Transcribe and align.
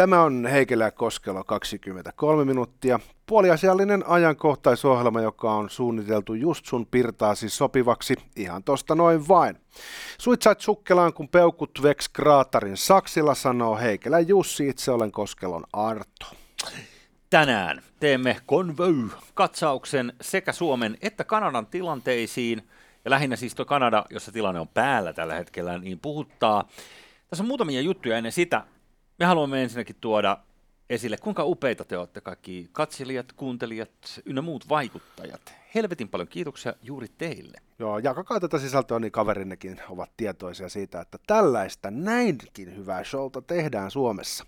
Tämä 0.00 0.22
on 0.22 0.46
Heikelä 0.46 0.90
Koskelo 0.90 1.44
23 1.44 2.44
minuuttia. 2.44 3.00
Puoliasiallinen 3.26 4.06
ajankohtaisohjelma, 4.06 5.20
joka 5.20 5.52
on 5.52 5.70
suunniteltu 5.70 6.34
just 6.34 6.66
sun 6.66 6.86
pirtaasi 6.86 7.48
sopivaksi 7.48 8.14
ihan 8.36 8.64
tosta 8.64 8.94
noin 8.94 9.28
vain. 9.28 9.56
Suitsait 10.18 10.60
sukkelaan, 10.60 11.12
kun 11.12 11.28
peukut 11.28 11.70
veks 11.82 12.08
kraatarin 12.08 12.76
saksilla, 12.76 13.34
sanoo 13.34 13.78
Heikelä 13.78 14.20
Jussi, 14.20 14.68
itse 14.68 14.90
olen 14.90 15.12
Koskelon 15.12 15.64
Arto. 15.72 16.26
Tänään 17.30 17.82
teemme 18.00 18.36
Convoy-katsauksen 18.48 20.12
sekä 20.20 20.52
Suomen 20.52 20.98
että 21.00 21.24
Kanadan 21.24 21.66
tilanteisiin, 21.66 22.68
ja 23.04 23.10
lähinnä 23.10 23.36
siis 23.36 23.54
tuo 23.54 23.64
Kanada, 23.64 24.04
jossa 24.10 24.32
tilanne 24.32 24.60
on 24.60 24.68
päällä 24.68 25.12
tällä 25.12 25.34
hetkellä, 25.34 25.78
niin 25.78 25.98
puhuttaa. 25.98 26.68
Tässä 27.28 27.42
on 27.42 27.48
muutamia 27.48 27.80
juttuja 27.80 28.16
ennen 28.16 28.32
sitä, 28.32 28.64
me 29.18 29.26
haluamme 29.26 29.62
ensinnäkin 29.62 29.96
tuoda 30.00 30.38
esille, 30.90 31.16
kuinka 31.16 31.44
upeita 31.44 31.84
te 31.84 31.98
olette 31.98 32.20
kaikki 32.20 32.68
katselijat, 32.72 33.32
kuuntelijat 33.32 34.20
ynnä 34.24 34.42
muut 34.42 34.68
vaikuttajat. 34.68 35.54
Helvetin 35.74 36.08
paljon 36.08 36.28
kiitoksia 36.28 36.74
juuri 36.82 37.08
teille. 37.18 37.58
Joo, 37.78 37.98
jakakaa 37.98 38.40
tätä 38.40 38.58
sisältöä, 38.58 38.98
niin 38.98 39.12
kaverinnekin 39.12 39.80
ovat 39.88 40.10
tietoisia 40.16 40.68
siitä, 40.68 41.00
että 41.00 41.18
tällaista 41.26 41.90
näinkin 41.90 42.76
hyvää 42.76 43.04
showta 43.04 43.42
tehdään 43.42 43.90
Suomessa. 43.90 44.44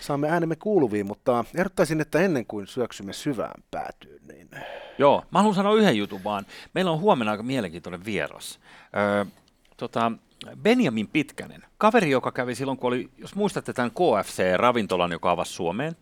Saamme 0.00 0.28
äänemme 0.28 0.56
kuuluviin, 0.56 1.06
mutta 1.06 1.44
ehdottaisin, 1.54 2.00
että 2.00 2.20
ennen 2.20 2.46
kuin 2.46 2.66
syöksymme 2.66 3.12
syvään 3.12 3.62
päätyyn, 3.70 4.20
niin... 4.32 4.48
Joo, 4.98 5.24
mä 5.30 5.38
haluan 5.38 5.54
sanoa 5.54 5.74
yhden 5.74 5.96
jutun 5.96 6.24
vaan. 6.24 6.46
Meillä 6.74 6.90
on 6.90 7.00
huomenna 7.00 7.30
aika 7.30 7.42
mielenkiintoinen 7.42 8.04
vieras. 8.04 8.60
Öö, 8.96 9.24
tota, 9.76 10.12
Benjamin 10.62 11.08
Pitkänen, 11.08 11.64
kaveri, 11.78 12.10
joka 12.10 12.32
kävi 12.32 12.54
silloin, 12.54 12.78
kun 12.78 12.88
oli, 12.88 13.10
jos 13.18 13.34
muistatte 13.34 13.72
tämän 13.72 13.90
KFC-ravintolan, 13.90 15.12
joka 15.12 15.30
avasi 15.30 15.52
Suomeen, 15.52 15.96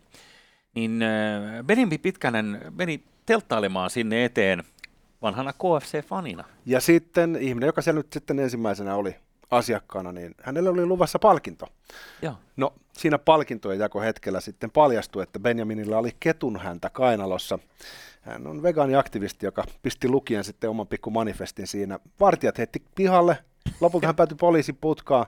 niin 0.75 1.01
äh, 1.01 1.63
Benjamin 1.63 1.99
Pitkänen 1.99 2.61
meni 2.77 3.03
telttailemaan 3.25 3.89
sinne 3.89 4.25
eteen 4.25 4.63
vanhana 5.21 5.51
KFC-fanina. 5.51 6.43
Ja 6.65 6.81
sitten 6.81 7.37
ihminen, 7.39 7.67
joka 7.67 7.81
siellä 7.81 7.99
nyt 7.99 8.13
sitten 8.13 8.39
ensimmäisenä 8.39 8.95
oli 8.95 9.15
asiakkaana, 9.51 10.11
niin 10.11 10.35
hänelle 10.43 10.69
oli 10.69 10.85
luvassa 10.85 11.19
palkinto. 11.19 11.67
Joo. 12.21 12.33
No 12.57 12.73
siinä 12.93 13.17
palkintojen 13.17 13.79
jakohetkellä 13.79 14.41
sitten 14.41 14.71
paljastui, 14.71 15.23
että 15.23 15.39
Benjaminilla 15.39 15.97
oli 15.97 16.15
ketun 16.19 16.59
häntä 16.59 16.89
kainalossa. 16.89 17.59
Hän 18.21 18.47
on 18.47 18.63
vegaaniaktivisti, 18.63 19.45
joka 19.45 19.63
pisti 19.81 20.09
lukien 20.09 20.43
sitten 20.43 20.69
oman 20.69 20.87
pikku 20.87 21.09
manifestin 21.09 21.67
siinä. 21.67 21.99
Vartijat 22.19 22.57
heitti 22.57 22.83
pihalle, 22.95 23.37
Lopulta 23.81 24.07
hän 24.07 24.15
päätyi 24.15 24.37
poliisin 24.37 24.77
putkaan. 24.81 25.25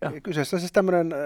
Ja. 0.00 0.12
Kyseessä 0.22 0.56
on 0.56 0.60
siis 0.60 0.72
tämmöinen, 0.72 1.12
äh, 1.12 1.18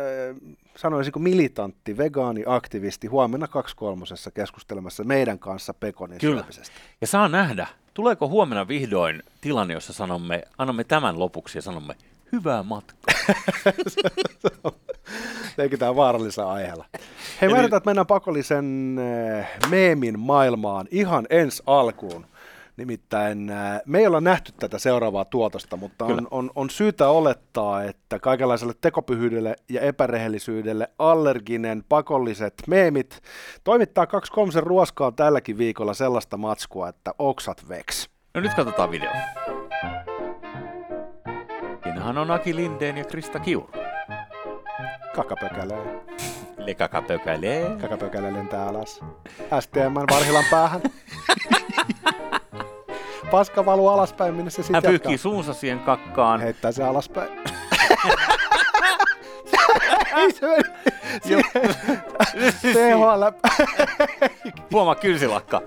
sanoisinko 0.76 1.18
militantti, 1.18 1.96
vegaani, 1.96 2.42
aktivisti, 2.46 3.06
huomenna 3.06 3.48
kaksi 3.48 3.76
kolmosessa 3.76 4.30
keskustelemassa 4.30 5.04
meidän 5.04 5.38
kanssa 5.38 5.74
Pekonin 5.74 6.18
Kyllä. 6.18 6.40
syömisestä. 6.40 6.76
Ja 7.00 7.06
saa 7.06 7.28
nähdä, 7.28 7.66
tuleeko 7.94 8.28
huomenna 8.28 8.68
vihdoin 8.68 9.22
tilanne, 9.40 9.74
jossa 9.74 9.92
sanomme, 9.92 10.42
annamme 10.58 10.84
tämän 10.84 11.18
lopuksi 11.18 11.58
ja 11.58 11.62
sanomme, 11.62 11.94
hyvää 12.32 12.62
matkaa. 12.62 13.14
Leikitään 15.56 15.96
vaarallisella 15.96 16.52
aiheella. 16.52 16.84
Hei, 17.40 17.48
mä 17.48 17.62
että 17.62 17.80
mennään 17.86 18.06
pakollisen 18.06 18.96
äh, 19.38 19.48
meemin 19.70 20.18
maailmaan 20.18 20.88
ihan 20.90 21.26
ensi 21.30 21.62
alkuun. 21.66 22.26
Nimittäin 22.82 23.50
äh, 23.50 23.80
me 23.86 23.98
ei 23.98 24.06
olla 24.06 24.20
nähty 24.20 24.52
tätä 24.52 24.78
seuraavaa 24.78 25.24
tuotosta, 25.24 25.76
mutta 25.76 26.04
on, 26.04 26.28
on, 26.30 26.50
on 26.54 26.70
syytä 26.70 27.08
olettaa, 27.08 27.82
että 27.82 28.18
kaikenlaiselle 28.18 28.72
tekopyhyydelle 28.80 29.56
ja 29.68 29.80
epärehellisyydelle 29.80 30.88
allerginen 30.98 31.84
pakolliset 31.88 32.54
meemit 32.66 33.20
toimittaa 33.64 34.06
kaksi 34.06 34.32
kolmisen 34.32 34.62
ruoskaa 34.62 35.12
tälläkin 35.12 35.58
viikolla 35.58 35.94
sellaista 35.94 36.36
matskua, 36.36 36.88
että 36.88 37.14
oksat 37.18 37.68
veks. 37.68 38.10
No 38.34 38.40
nyt 38.40 38.54
katsotaan 38.54 38.90
video. 38.90 39.10
Siinähän 41.82 42.18
on 42.18 42.30
Aki 42.30 42.56
Lindeen 42.56 42.96
ja 42.96 43.04
Krista 43.04 43.40
Kiuru. 43.40 43.70
Kakapökälee. 45.14 46.02
Le 46.56 46.74
kakapökälee. 46.74 47.76
Kakapökälee 47.80 48.32
lentää 48.32 48.68
alas. 48.68 49.00
STM 49.60 49.94
varhilan 50.10 50.44
päähän. 50.50 50.80
paska 53.32 53.64
valuu 53.66 53.88
alaspäin, 53.88 54.34
minne 54.34 54.50
se 54.50 54.62
sitten 54.62 54.74
Hän 54.74 54.82
pyyhkii 54.82 55.18
suunsa 55.18 55.54
siihen 55.54 55.80
kakkaan. 55.80 56.40
Heittää 56.40 56.72
se 56.72 56.84
alaspäin. 56.84 57.30
Se. 60.32 60.58
THL. 62.72 63.24
Huomaa 64.72 64.94
kynsilakka. 64.94 65.62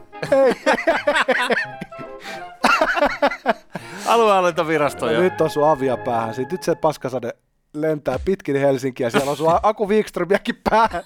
Aluehallintovirasto 4.06 5.12
jo. 5.12 5.22
Nyt 5.22 5.42
osuu 5.42 5.64
avia 5.64 5.98
päähän. 5.98 6.36
Nyt 6.52 6.64
se 6.64 6.76
paskasade 6.76 7.34
lentää 7.74 8.20
pitkin 8.26 8.56
Helsinkiä. 8.56 9.10
Siellä 9.10 9.32
osuu 9.32 9.48
Aku 9.64 9.90
Wikströmiäkin 9.90 10.62
päähän. 10.70 11.04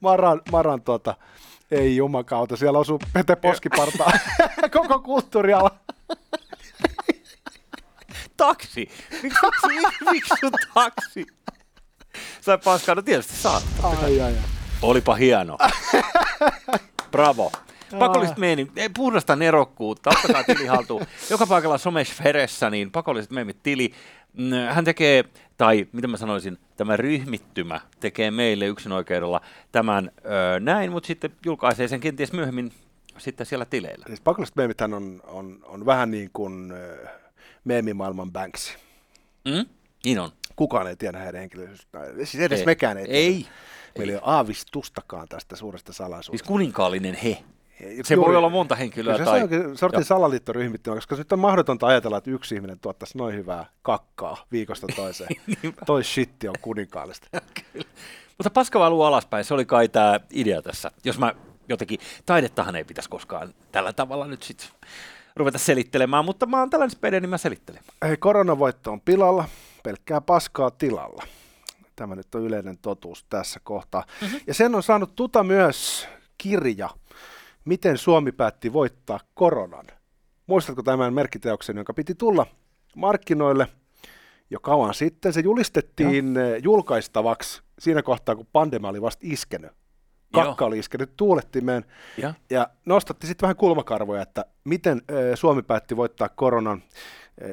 Maran, 0.00 0.40
Maran 0.52 0.82
tuota, 0.82 1.14
ei 1.70 1.96
jumakauta. 1.96 2.56
Siellä 2.56 2.78
osuu 2.78 3.00
Pete 3.12 3.36
Poskipartaa. 3.36 4.12
Koko 4.72 5.00
kulttuuriala 5.00 5.70
taksi? 8.36 8.88
Miksi, 9.22 9.38
miksi, 9.66 10.04
miksi 10.10 10.34
sun 10.40 10.52
taksi? 10.74 11.26
Sai 12.40 12.58
paskaa, 12.58 12.94
no 12.94 13.02
tietysti 13.02 13.36
saat. 13.36 13.62
Ai, 13.82 13.96
ai, 14.04 14.20
ai. 14.20 14.34
Olipa 14.82 15.14
hieno. 15.14 15.58
Bravo. 17.10 17.52
Pakolliset 17.98 18.36
meeni, 18.36 18.70
puhdasta 18.96 19.36
nerokkuutta, 19.36 20.10
ottakaa 20.10 20.44
tili 20.44 20.66
haltuun. 20.66 21.06
Joka 21.30 21.46
paikalla 21.46 21.78
somesferessä, 21.78 22.70
niin 22.70 22.90
pakolliset 22.90 23.30
meemit 23.30 23.62
tili. 23.62 23.92
Mm, 24.32 24.50
hän 24.70 24.84
tekee, 24.84 25.24
tai 25.56 25.86
mitä 25.92 26.08
mä 26.08 26.16
sanoisin, 26.16 26.58
tämä 26.76 26.96
ryhmittymä 26.96 27.80
tekee 28.00 28.30
meille 28.30 28.66
yksinoikeudella 28.66 29.40
tämän 29.72 30.10
ö, 30.18 30.60
näin, 30.60 30.92
mutta 30.92 31.06
sitten 31.06 31.30
julkaisee 31.46 31.88
sen 31.88 32.00
kenties 32.00 32.32
myöhemmin 32.32 32.72
sitten 33.18 33.46
siellä 33.46 33.64
tileillä. 33.64 34.04
Siis 34.06 34.20
pakolliset 34.20 34.56
meemithän 34.56 34.94
on, 34.94 35.20
on, 35.24 35.58
on 35.64 35.86
vähän 35.86 36.10
niin 36.10 36.30
kuin 36.32 36.72
meemimaailman 37.64 38.32
Banksy. 38.32 38.78
Mm? 39.44 39.66
Niin 40.04 40.18
on. 40.18 40.30
Kukaan 40.56 40.86
ei 40.86 40.96
tiedä 40.96 41.18
heidän 41.18 41.40
henkilöllisyyttä. 41.40 41.98
Siis 42.16 42.34
edes 42.34 42.60
ei. 42.60 42.66
mekään 42.66 42.98
ei, 42.98 43.06
ei. 43.08 43.46
Meillä 43.98 44.12
ei 44.12 44.16
ole 44.16 44.22
aavistustakaan 44.24 45.28
tästä 45.28 45.56
suuresta 45.56 45.92
salaisuudesta. 45.92 46.44
Siis 46.44 46.48
kuninkaallinen 46.48 47.14
he. 47.14 47.44
Se 48.02 48.14
Juuri, 48.14 48.28
voi 48.28 48.36
olla 48.36 48.50
monta 48.50 48.74
henkilöä. 48.74 49.16
Se 49.16 49.24
tai... 49.24 49.42
on 49.42 49.48
sortin 49.76 50.04
salaliittoryhmittymä, 50.04 50.96
koska 50.96 51.16
nyt 51.16 51.32
on 51.32 51.38
mahdotonta 51.38 51.86
ajatella, 51.86 52.18
että 52.18 52.30
yksi 52.30 52.54
ihminen 52.54 52.78
tuottaisi 52.80 53.18
noin 53.18 53.34
hyvää 53.34 53.66
kakkaa 53.82 54.44
viikosta 54.52 54.86
toiseen. 54.96 55.30
Toi 55.86 56.04
shitti 56.04 56.48
on 56.48 56.54
kuninkaallista. 56.62 57.28
Mutta 58.38 58.50
paska 58.50 58.78
valuu 58.80 59.02
alaspäin, 59.02 59.44
se 59.44 59.54
oli 59.54 59.64
kai 59.64 59.88
tämä 59.88 60.20
idea 60.30 60.62
tässä. 60.62 60.90
Jos 61.04 61.18
mä 61.18 61.34
jotenkin, 61.68 62.00
taidettahan 62.26 62.76
ei 62.76 62.84
pitäisi 62.84 63.10
koskaan 63.10 63.54
tällä 63.72 63.92
tavalla 63.92 64.26
nyt 64.26 64.42
sitten 64.42 64.68
ruveta 65.36 65.58
selittelemään, 65.58 66.24
mutta 66.24 66.46
mä 66.46 66.58
oon 66.58 66.70
tällainen 66.70 66.96
spede, 66.96 67.20
niin 67.20 67.30
mä 67.30 67.38
selittelen. 67.38 67.82
Hei, 68.06 68.16
koronavoitto 68.16 68.92
on 68.92 69.00
pilalla, 69.00 69.44
pelkkää 69.82 70.20
paskaa 70.20 70.70
tilalla. 70.70 71.22
Tämä 71.96 72.14
nyt 72.14 72.34
on 72.34 72.42
yleinen 72.42 72.78
totuus 72.78 73.24
tässä 73.24 73.60
kohtaa. 73.64 74.04
Mm-hmm. 74.20 74.40
Ja 74.46 74.54
sen 74.54 74.74
on 74.74 74.82
saanut 74.82 75.16
tuta 75.16 75.42
myös 75.42 76.08
kirja, 76.38 76.90
miten 77.64 77.98
Suomi 77.98 78.32
päätti 78.32 78.72
voittaa 78.72 79.20
koronan. 79.34 79.86
Muistatko 80.46 80.82
tämän 80.82 81.14
merkkiteoksen, 81.14 81.76
jonka 81.76 81.94
piti 81.94 82.14
tulla 82.14 82.46
markkinoille 82.96 83.68
jo 84.50 84.60
kauan 84.60 84.94
sitten? 84.94 85.32
Se 85.32 85.40
julistettiin 85.40 86.34
ja. 86.34 86.58
julkaistavaksi 86.58 87.62
siinä 87.78 88.02
kohtaa, 88.02 88.36
kun 88.36 88.46
pandemia 88.52 88.90
oli 88.90 89.02
vasta 89.02 89.20
iskenyt 89.24 89.70
kakka 90.32 90.64
oli 90.64 90.78
iskenyt 90.78 91.16
tuulettimeen 91.16 91.84
ja, 92.18 92.34
ja 92.50 92.68
nostatti 92.84 93.26
sitten 93.26 93.42
vähän 93.42 93.56
kulmakarvoja, 93.56 94.22
että 94.22 94.44
miten 94.64 95.02
Suomi 95.34 95.62
päätti 95.62 95.96
voittaa 95.96 96.28
koronan. 96.28 96.82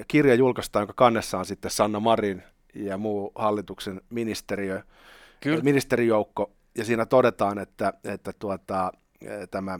Kirja 0.08 0.36
julkaistaan, 0.36 0.82
jonka 0.82 0.94
kannessa 0.94 1.38
on 1.40 1.46
sitten 1.46 1.72
Sanna 1.72 2.00
Marin 2.00 2.44
ja 2.76 2.98
muu 2.98 3.32
hallituksen 3.36 4.02
ministeriö, 4.10 4.82
Kyllä. 5.40 5.64
ministerijoukko, 5.64 6.52
ja 6.78 6.86
siinä 6.86 7.06
todetaan, 7.06 7.60
että, 7.60 7.94
että 8.04 8.34
tuota, 8.40 8.92
tämä 9.52 9.80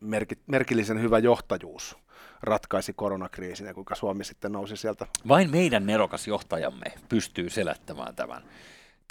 merki, 0.00 0.38
merkillisen 0.46 1.00
hyvä 1.00 1.18
johtajuus 1.18 1.98
ratkaisi 2.42 2.92
koronakriisin 2.92 3.66
ja 3.66 3.74
kuinka 3.74 3.94
Suomi 3.94 4.24
sitten 4.24 4.52
nousi 4.52 4.76
sieltä. 4.76 5.06
Vain 5.28 5.50
meidän 5.50 5.86
nerokas 5.86 6.28
johtajamme 6.28 6.86
pystyy 7.08 7.50
selättämään 7.50 8.14
tämän. 8.14 8.42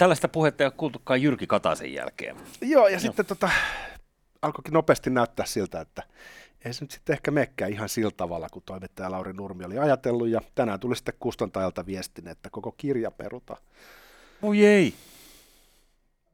Tällaista 0.00 0.28
puhetta 0.28 0.64
ei 0.64 0.66
ole 0.66 0.74
kuultukaan 0.76 1.22
Jyrki 1.22 1.46
Kataisen 1.46 1.92
jälkeen. 1.92 2.36
Joo, 2.60 2.86
ja 2.86 2.92
Joo. 2.92 3.00
sitten 3.00 3.26
tota, 3.26 3.50
alkoikin 4.42 4.74
nopeasti 4.74 5.10
näyttää 5.10 5.46
siltä, 5.46 5.80
että 5.80 6.02
ei 6.64 6.72
se 6.72 6.84
nyt 6.84 6.90
sitten 6.90 7.12
ehkä 7.12 7.30
mekkää 7.30 7.68
ihan 7.68 7.88
sillä 7.88 8.10
tavalla, 8.16 8.48
kun 8.48 8.62
toimittaja 8.66 9.10
Lauri 9.10 9.32
Nurmi 9.32 9.64
oli 9.64 9.78
ajatellut, 9.78 10.28
ja 10.28 10.40
tänään 10.54 10.80
tuli 10.80 10.96
sitten 10.96 11.14
kustantajalta 11.20 11.86
viestin, 11.86 12.28
että 12.28 12.50
koko 12.50 12.72
kirja 12.72 13.10
peruta. 13.10 13.56
Oi 14.42 14.66
ei. 14.66 14.94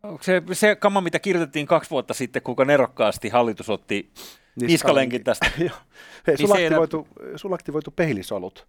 Onko 0.03 0.23
se, 0.23 0.43
se 0.53 0.77
kama, 0.77 1.01
mitä 1.01 1.19
kirjoitettiin 1.19 1.67
kaksi 1.67 1.91
vuotta 1.91 2.15
sitten, 2.15 2.43
kuinka 2.43 2.65
nerokkaasti 2.65 3.29
hallitus 3.29 3.71
otti 3.71 4.13
niskalenkin 4.61 5.25
tästä? 5.25 5.51
Hei, 5.59 5.71
Niin 6.27 6.39
sulla, 6.39 6.55
aktivoitu, 6.55 7.09
sulla 7.37 7.55
aktivoitu 7.55 7.91
pehlisolut. 7.91 8.67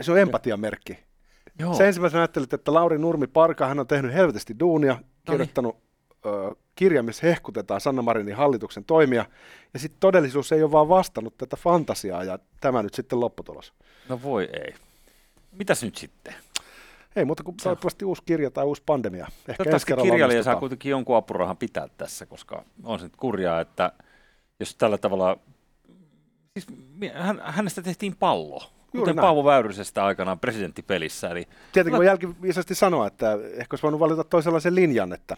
Se 0.00 0.12
on 0.12 0.18
empatian 0.18 0.60
merkki. 0.60 1.07
Joo. 1.58 1.74
Se 1.74 1.86
ensimmäisenä 1.86 2.20
ajattelit, 2.20 2.52
että 2.52 2.74
Lauri 2.74 2.98
Nurmi 2.98 3.26
Parka, 3.26 3.66
hän 3.66 3.80
on 3.80 3.86
tehnyt 3.86 4.12
helvetisti 4.12 4.58
duunia, 4.60 4.98
kirjoittanut 5.26 5.76
ö, 6.26 6.54
kirja, 6.74 7.02
missä 7.02 7.26
hehkutetaan 7.26 7.80
Sanna 7.80 8.02
Marinin 8.02 8.36
hallituksen 8.36 8.84
toimia, 8.84 9.24
ja 9.74 9.80
sitten 9.80 10.00
todellisuus 10.00 10.52
ei 10.52 10.62
ole 10.62 10.72
vaan 10.72 10.88
vastannut 10.88 11.36
tätä 11.36 11.56
fantasiaa, 11.56 12.24
ja 12.24 12.38
tämä 12.60 12.82
nyt 12.82 12.94
sitten 12.94 13.20
lopputulos. 13.20 13.72
No 14.08 14.22
voi 14.22 14.48
ei. 14.52 14.74
Mitäs 15.52 15.82
nyt 15.82 15.96
sitten? 15.96 16.34
Ei 17.16 17.24
muuta 17.24 17.42
kuin 17.42 17.56
toivottavasti 17.62 18.04
uusi 18.04 18.22
kirja 18.26 18.50
tai 18.50 18.64
uusi 18.64 18.82
pandemia. 18.86 19.24
Ehkä 19.24 19.40
ensi 19.50 19.56
Toivottavasti 19.56 19.94
kirjailija 20.02 20.42
saa 20.42 20.56
kuitenkin 20.56 20.90
jonkun 20.90 21.16
apurahan 21.16 21.56
pitää 21.56 21.88
tässä, 21.96 22.26
koska 22.26 22.64
on 22.84 22.98
se 22.98 23.04
nyt 23.04 23.16
kurjaa, 23.16 23.60
että 23.60 23.92
jos 24.60 24.74
tällä 24.74 24.98
tavalla, 24.98 25.38
siis 26.52 26.66
hänestä 27.42 27.82
tehtiin 27.82 28.16
pallo, 28.16 28.62
kuten 28.92 29.16
näin. 29.16 29.24
Paavo 29.24 29.44
Väyrysestä 29.44 30.04
aikanaan 30.04 30.38
presidenttipelissä, 30.38 31.28
eli 31.28 31.48
Tietenkin 31.72 31.98
voi 31.98 32.06
jälkiviisaisesti 32.06 32.74
sanoa, 32.74 33.06
että 33.06 33.32
ehkä 33.32 33.74
olisi 33.74 33.82
voinut 33.82 34.00
valita 34.00 34.24
toisenlaisen 34.24 34.74
linjan, 34.74 35.12
että 35.12 35.36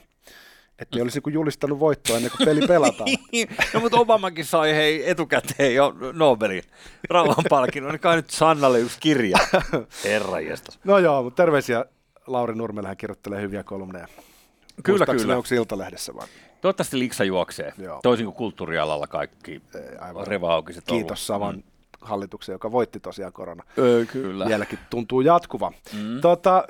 että 0.78 0.98
ei 0.98 1.02
olisi 1.02 1.20
kuin 1.20 1.34
julistanut 1.34 1.80
voittoa 1.80 2.16
ennen 2.16 2.30
kuin 2.36 2.46
peli 2.46 2.66
pelataan. 2.66 3.10
no 3.74 3.80
mutta 3.80 3.98
Obamakin 3.98 4.44
sai 4.44 4.74
hei 4.74 5.10
etukäteen 5.10 5.74
jo 5.74 5.94
Nobelin 6.12 6.62
rauhanpalkinnon, 7.10 7.92
niin 7.92 8.00
kai 8.00 8.16
nyt 8.16 8.30
Sannalle 8.30 8.80
yksi 8.80 9.00
kirja. 9.00 9.38
Herra 10.04 10.40
jestas. 10.40 10.78
No 10.84 10.98
joo, 10.98 11.22
mutta 11.22 11.42
terveisiä 11.42 11.84
Lauri 12.26 12.54
Nurmelle, 12.54 12.88
hän 12.88 12.96
kirjoittelee 12.96 13.40
hyviä 13.40 13.62
kolumneja. 13.62 14.08
Kyllä, 14.82 15.06
kyllä. 15.06 15.36
Onko 15.36 15.48
Iltalehdessä 15.54 16.14
vai? 16.14 16.26
Toivottavasti 16.60 16.98
liksa 16.98 17.24
juoksee, 17.24 17.72
Joo. 17.78 18.00
toisin 18.02 18.26
kuin 18.26 18.36
kulttuurialalla 18.36 19.06
kaikki 19.06 19.52
Ei, 19.52 19.96
aivan. 19.98 20.26
revaukiset 20.26 20.84
Kiitos 20.86 21.26
Savan 21.26 21.64
hallituksen, 22.00 22.52
joka 22.52 22.72
voitti 22.72 23.00
tosiaan 23.00 23.32
korona. 23.32 23.64
Öö, 23.78 24.06
kyllä. 24.06 24.46
Vieläkin 24.46 24.78
tuntuu 24.90 25.20
jatkuva. 25.20 25.72
Mm. 25.92 26.20
Tota, 26.20 26.64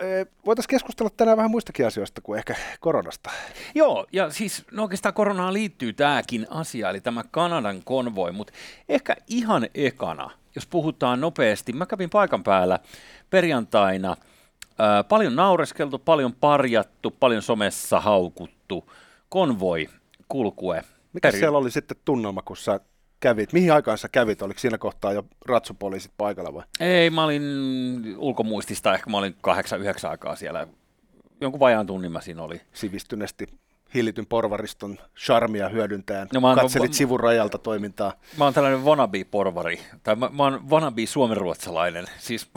voitaisiin 0.47 0.71
keskustella 0.71 1.11
tänään 1.17 1.37
vähän 1.37 1.51
muistakin 1.51 1.87
asioista 1.87 2.21
kuin 2.21 2.39
ehkä 2.39 2.55
koronasta. 2.81 3.31
Joo, 3.75 4.07
ja 4.13 4.31
siis 4.31 4.65
no 4.73 4.83
oikeastaan 4.83 5.15
koronaan 5.15 5.53
liittyy 5.53 5.93
tämäkin 5.93 6.47
asia, 6.51 6.91
eli 6.91 7.01
tämä 7.01 7.25
Kanadan 7.31 7.83
konvoi, 7.85 8.33
mutta 8.33 8.53
ehkä 8.89 9.17
ihan 9.27 9.69
ekana, 9.75 10.31
jos 10.55 10.67
puhutaan 10.67 11.21
nopeasti, 11.21 11.73
mä 11.73 11.87
kävin 11.87 12.11
paikan 12.11 12.43
päällä 12.43 12.79
perjantaina, 13.31 14.17
ää, 14.79 15.05
paljon 15.05 15.37
naureskeltu, 15.37 15.99
paljon 15.99 16.33
parjattu, 16.33 17.11
paljon 17.11 17.43
somessa 17.43 18.01
haukuttu, 18.01 18.91
konvoi 19.29 19.89
kulkue. 20.29 20.85
Mikä 21.13 21.29
Peri- 21.29 21.39
siellä 21.39 21.59
oli 21.59 21.71
sitten 21.71 21.97
tunnelma, 22.05 22.43
kun 22.43 22.57
sä 22.57 22.81
kävit? 23.21 23.53
Mihin 23.53 23.73
aikaan 23.73 23.99
sä 23.99 24.09
kävit? 24.09 24.43
Oliko 24.43 24.61
siinä 24.61 24.79
kohtaa 24.79 25.13
jo 25.13 25.25
ratsupoliisit 25.47 26.13
paikalla 26.17 26.55
vai? 26.55 26.65
Ei, 26.81 27.11
mä 27.11 27.25
olin 27.25 27.43
ulkomuistista, 28.19 28.95
ehkä 28.95 29.11
mä 29.11 29.19
olin 29.19 29.37
kahdeksan, 29.41 29.81
yhdeksän 29.81 30.11
aikaa 30.11 30.37
siellä. 30.37 30.67
Jonkun 31.41 31.61
vajaan 31.61 31.87
tunnin 31.87 32.13
mä 32.13 32.21
siinä 32.21 32.43
oli. 32.43 32.61
Sivistyneesti 32.73 33.47
hillityn 33.95 34.27
porvariston 34.27 34.99
charmia 35.17 35.69
hyödyntäen. 35.69 36.29
No 36.35 36.41
mä 36.41 36.49
oon- 36.49 36.59
Katselit 36.59 36.91
mä- 36.91 36.95
sivurajalta 36.97 37.59
toimintaa. 37.59 38.13
Mä 38.39 38.45
oon 38.45 38.55
tällainen 38.55 38.85
wannabe-porvari, 38.85 39.81
tai 40.03 40.17
mä, 40.17 40.31
mä 40.33 40.43
oon 40.43 40.61
wannabe-suomenruotsalainen. 40.71 42.05
Siis, 42.19 42.51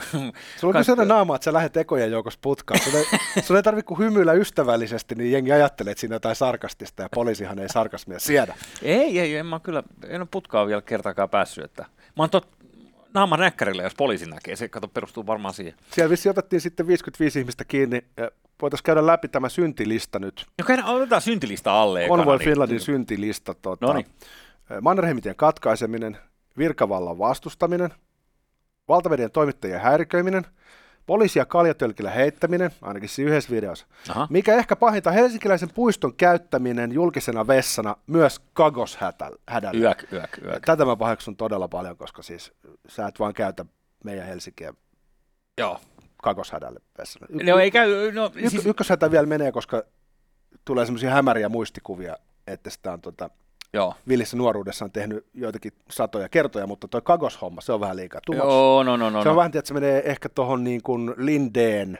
Sulla 0.59 0.77
on 0.79 0.85
sellainen 0.85 1.07
naama, 1.07 1.35
että 1.35 1.45
sä 1.45 1.53
lähdet 1.53 1.77
ekojen 1.77 2.11
joukossa 2.11 2.39
putkaan. 2.43 2.79
Sun 2.79 2.93
ei, 2.95 3.05
sun 3.45 3.57
ei 3.57 3.63
tarvitse 3.63 3.87
kuin 3.87 3.99
hymyillä 3.99 4.33
ystävällisesti, 4.33 5.15
niin 5.15 5.31
jengi 5.31 5.51
ajattelee, 5.51 5.91
että 5.91 5.99
siinä 5.99 6.13
on 6.13 6.15
jotain 6.15 6.35
sarkastista, 6.35 7.01
ja 7.03 7.09
poliisihan 7.15 7.59
ei 7.59 7.69
sarkasmia 7.69 8.19
siedä. 8.19 8.55
Ei, 8.81 9.19
ei, 9.19 9.35
en 9.35 9.45
mä 9.45 9.59
kyllä, 9.59 9.83
en 10.07 10.21
ole 10.21 10.27
putkaa 10.31 10.67
vielä 10.67 10.81
kertaakaan 10.81 11.29
päässyt, 11.29 11.63
että 11.63 11.85
mä 12.17 12.23
oon 12.23 12.29
tot, 12.29 12.47
naama 13.13 13.37
näkkärillä, 13.37 13.83
jos 13.83 13.95
poliisi 13.95 14.25
näkee, 14.29 14.55
se 14.55 14.69
kato 14.69 14.87
perustuu 14.87 15.27
varmaan 15.27 15.53
siihen. 15.53 15.73
Siellä 15.91 16.09
vissi 16.09 16.29
otettiin 16.29 16.61
sitten 16.61 16.87
55 16.87 17.39
ihmistä 17.39 17.65
kiinni, 17.65 18.03
ja 18.17 18.31
voitaisiin 18.63 18.83
käydä 18.85 19.05
läpi 19.07 19.27
tämä 19.27 19.49
syntilista 19.49 20.19
nyt. 20.19 20.45
No 20.59 20.65
käydään, 20.65 20.87
otetaan 20.87 21.21
syntilista 21.21 21.81
alle. 21.81 22.07
Convoy 22.07 22.37
niin- 22.37 22.45
Finlandin 22.45 22.79
syntilista. 22.79 23.53
Tota, 23.53 23.85
Noniin. 23.85 24.05
Mannerheimitien 24.81 25.35
katkaiseminen, 25.35 26.17
virkavallan 26.57 27.17
vastustaminen, 27.17 27.93
valtavedien 28.87 29.31
toimittajien 29.31 29.81
häiriköiminen, 29.81 30.45
poliisia 31.05 31.45
kaljatölkillä 31.45 32.09
heittäminen, 32.11 32.71
ainakin 32.81 33.09
siinä 33.09 33.31
yhdessä 33.31 33.51
videossa. 33.51 33.85
Aha. 34.09 34.27
Mikä 34.29 34.55
ehkä 34.55 34.75
pahinta, 34.75 35.11
helsinkiläisen 35.11 35.69
puiston 35.73 36.15
käyttäminen 36.15 36.91
julkisena 36.91 37.47
vessana 37.47 37.95
myös 38.07 38.39
kagoshädällä. 38.53 39.71
Yök, 39.73 40.13
yök, 40.13 40.37
yök. 40.43 40.65
Tätä 40.65 40.85
mä 40.85 40.95
paheksun 40.95 41.35
todella 41.35 41.67
paljon, 41.67 41.97
koska 41.97 42.21
siis 42.21 42.51
sä 42.87 43.07
et 43.07 43.19
vaan 43.19 43.33
käytä 43.33 43.65
meidän 44.03 44.25
Helsinkiä 44.25 44.73
Joo. 45.57 45.79
Kagoshädälle 46.23 46.79
vessana. 46.97 47.27
Y- 47.29 47.43
No 47.43 47.59
ei 47.59 47.71
käy, 47.71 48.11
no 48.11 48.31
y- 48.35 48.49
siis, 48.49 48.65
ykköshätä 48.65 49.11
vielä 49.11 49.25
menee, 49.25 49.51
koska 49.51 49.83
tulee 50.65 50.85
semmoisia 50.85 51.09
hämäriä 51.09 51.49
muistikuvia, 51.49 52.17
että 52.47 52.69
sitä 52.69 52.93
on 52.93 53.01
tota, 53.01 53.29
joo. 53.73 53.95
Villissä 54.07 54.37
nuoruudessaan 54.37 54.91
tehnyt 54.91 55.25
joitakin 55.33 55.71
satoja 55.89 56.29
kertoja, 56.29 56.67
mutta 56.67 56.87
toi 56.87 57.01
kagoshomma, 57.03 57.61
se 57.61 57.73
on 57.73 57.79
vähän 57.79 57.95
liikaa. 57.95 58.21
Much. 58.29 58.37
Joo, 58.37 58.83
no, 58.83 58.97
no, 58.97 59.09
no. 59.09 59.23
se 59.23 59.29
on 59.29 59.33
no. 59.33 59.37
vähän, 59.37 59.51
että 59.55 59.67
se 59.67 59.73
menee 59.73 60.01
ehkä 60.05 60.29
tuohon 60.29 60.63
niin 60.63 60.81
kuin 60.83 61.13
Lindeen 61.17 61.97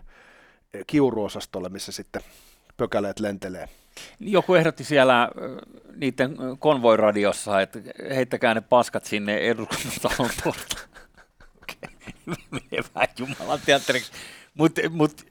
eh, 0.74 0.84
kiuruosastolle, 0.88 1.70
missä 1.70 1.92
sitten 1.92 2.22
pökäleet 2.78 3.20
lentelee. 3.20 3.70
Joku 4.20 4.54
ehdotti 4.56 4.84
siellä 4.84 5.30
ö, 5.38 5.56
niiden 5.96 6.36
konvoiradiossa, 6.60 7.62
että 7.62 7.80
heittäkää 8.16 8.54
ne 8.54 8.62
paskat 8.62 9.06
sinne 9.06 9.38
eduskuntatalon 9.38 10.32
menee 12.52 12.84
vähän 12.96 13.08
Jumalan 13.20 13.60
teatteriksi. 13.66 14.12
Mutta 14.54 14.82
mut, 14.90 15.26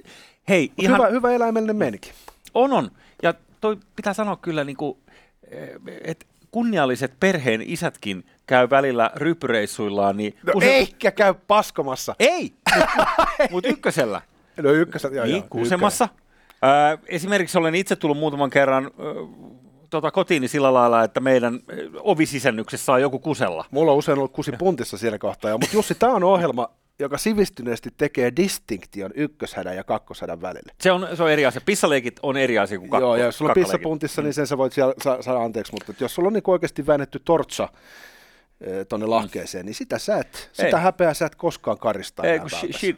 hei, 0.48 0.68
Mut 0.68 0.84
ihan 0.84 0.98
Hyvä, 1.00 1.08
hyvä 1.08 1.30
eläimellinen 1.32 1.76
meininki. 1.76 2.12
on 2.54 2.72
on. 2.72 2.90
Ja 3.22 3.34
toi 3.60 3.76
pitää 3.96 4.12
sanoa 4.14 4.36
kyllä, 4.36 4.64
niin 4.64 4.76
että 6.04 6.26
kunnialliset 6.50 7.12
perheen 7.20 7.62
isätkin 7.66 8.24
käy 8.46 8.70
välillä 8.70 9.10
ryppyreissuillaan. 9.16 10.16
Niin 10.16 10.36
No 10.46 10.52
kuse- 10.52 10.64
eikä 10.64 11.10
käy 11.10 11.34
paskomassa. 11.46 12.14
Ei, 12.18 12.52
mutta 13.50 13.68
ykkösellä. 13.74 14.22
No 14.62 14.70
ykkösen, 14.70 15.14
joo, 15.14 15.24
niin, 15.24 15.36
joo, 15.36 15.46
kusemassa. 15.50 16.08
Ää, 16.62 16.98
esimerkiksi 17.06 17.58
olen 17.58 17.74
itse 17.74 17.96
tullut 17.96 18.18
muutaman 18.18 18.50
kerran 18.50 18.86
ö, 18.86 19.14
tota, 19.90 20.10
kotiini 20.10 20.48
sillä 20.48 20.74
lailla, 20.74 21.04
että 21.04 21.20
meidän 21.20 21.60
ovisisännyksessä 22.00 22.92
on 22.92 23.00
joku 23.00 23.18
kusella. 23.18 23.64
Mulla 23.70 23.92
on 23.92 23.98
usein 23.98 24.18
ollut 24.18 24.32
kusi 24.32 24.52
puntissa 24.52 24.98
siinä 24.98 25.18
kohtaa, 25.18 25.58
mutta 25.58 25.76
Jussi, 25.76 25.94
tämä 25.94 26.12
on 26.12 26.24
ohjelma, 26.24 26.68
joka 27.02 27.18
sivistyneesti 27.18 27.90
tekee 27.96 28.32
distinktion 28.36 29.10
ykköshädän 29.14 29.76
ja 29.76 29.84
kakkoshädän 29.84 30.42
välille. 30.42 30.72
Se 30.80 30.92
on, 30.92 31.08
se 31.14 31.22
on 31.22 31.30
eri 31.30 31.46
asia. 31.46 31.60
Pissaleikit 31.66 32.20
on 32.22 32.36
eri 32.36 32.58
asia 32.58 32.78
kuin 32.78 32.90
kakko, 32.90 33.06
Joo, 33.06 33.16
ja 33.16 33.24
jos 33.24 33.38
sulla 33.38 33.50
on 33.50 33.54
pissapuntissa, 33.54 34.22
niin 34.22 34.34
sen 34.34 34.46
sä 34.46 34.58
voit 34.58 34.72
siellä 34.72 34.94
sa- 35.02 35.22
saada 35.22 35.42
anteeksi, 35.42 35.72
mutta 35.72 36.04
jos 36.04 36.14
sulla 36.14 36.26
on 36.26 36.32
niin 36.32 36.42
oikeasti 36.46 36.86
väännetty 36.86 37.20
tortsa 37.24 37.68
tuonne 38.88 39.06
lahkeeseen, 39.06 39.66
niin 39.66 39.74
sitä 39.74 39.98
sä 39.98 40.16
et, 40.16 40.50
sitä 40.52 40.76
Ei. 40.76 40.82
häpeää 40.82 41.14
sä 41.14 41.26
et 41.26 41.34
koskaan 41.34 41.78
karista. 41.78 42.22
Ei, 42.22 42.38
kun 42.38 42.50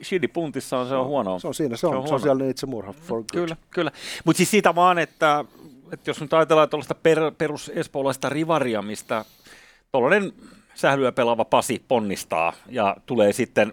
shidi 0.02 0.28
puntissa 0.28 0.78
on, 0.78 0.88
se 0.88 0.94
on 0.94 1.06
huono. 1.06 1.38
Se 1.38 1.46
on 1.46 1.54
siinä, 1.54 1.76
se 1.76 1.86
on, 1.86 1.92
se 1.92 1.96
on, 1.96 2.02
huono. 2.02 2.18
sosiaalinen 2.18 2.50
itsemurha 2.50 2.92
for 2.92 3.16
good. 3.16 3.24
Kyllä, 3.32 3.56
kyllä. 3.70 3.92
Mutta 4.24 4.36
siis 4.36 4.50
siitä 4.50 4.74
vaan, 4.74 4.98
että, 4.98 5.44
että 5.92 6.10
jos 6.10 6.20
nyt 6.20 6.32
ajatellaan 6.32 6.68
tuollaista 6.68 6.94
per, 6.94 7.18
perus 7.38 7.70
espoolaista 7.74 8.28
rivaria, 8.28 8.82
mistä 8.82 9.24
tuollainen 9.92 10.32
sählyä 10.74 11.12
pelaava 11.12 11.44
Pasi 11.44 11.84
ponnistaa 11.88 12.52
ja 12.68 12.96
tulee 13.06 13.32
sitten 13.32 13.72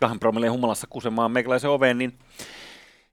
kahden 0.00 0.20
promilleen 0.20 0.52
humalassa 0.52 0.86
kusemaan 0.90 1.30
meikäläisen 1.30 1.70
oveen, 1.70 1.98
niin 1.98 2.18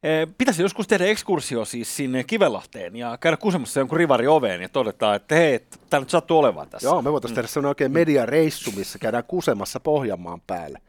eh, 0.04 0.28
pitäisi 0.38 0.62
joskus 0.62 0.88
tehdä 0.88 1.06
ekskursio 1.06 1.66
siis 1.66 1.96
sinne 1.96 2.24
Kivelahteen 2.24 2.96
ja 2.96 3.18
käydä 3.18 3.38
kusemassa 3.38 3.80
jonkun 3.80 3.98
rivari 3.98 4.28
oveen 4.28 4.62
ja 4.62 4.70
todeta, 4.70 5.16
että 5.16 5.36
hei, 5.36 5.60
tämä 5.90 6.02
nyt 6.02 6.10
sattuu 6.10 6.40
olemaan 6.40 6.70
tässä. 6.70 6.88
Joo, 6.88 7.02
me 7.02 7.12
voitaisiin 7.12 7.36
tehdä 7.36 7.48
sellainen 7.48 7.70
oikein 7.70 7.92
mediareissu, 7.92 8.72
missä 8.72 9.00
käydään 9.00 9.24
kusemassa 9.28 9.80
Pohjanmaan 9.80 10.42
päälle. 10.48 10.82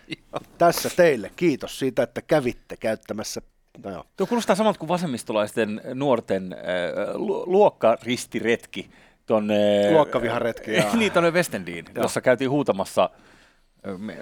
Tässä 0.58 0.90
teille, 0.96 1.30
kiitos 1.36 1.78
siitä, 1.78 2.02
että 2.02 2.22
kävitte 2.22 2.76
käyttämässä. 2.76 3.42
No 3.84 3.90
joo. 3.90 4.04
Tuo 4.16 4.26
kuulostaa 4.26 4.56
samalta 4.56 4.78
kuin 4.78 4.88
vasemmistolaisten 4.88 5.80
nuorten 5.94 6.52
äh, 6.52 7.14
lu- 7.14 7.44
luokkaristiretki 7.46 8.90
tuonne... 9.26 9.90
Luokkaviharetki, 9.92 10.74
jaa. 10.76 10.96
niin, 10.96 11.12
tuonne 11.12 11.30
Westendiin, 11.30 11.84
jossa 11.94 12.20
käytiin 12.20 12.50
huutamassa, 12.50 13.10
äh, 13.12 13.37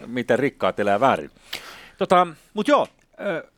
miten 0.06 0.38
rikkaat 0.38 0.80
elää 0.80 1.00
väärin. 1.00 1.30
Tota, 1.98 2.26
Mutta 2.54 2.70
joo, 2.70 2.86
äh, 3.20 3.52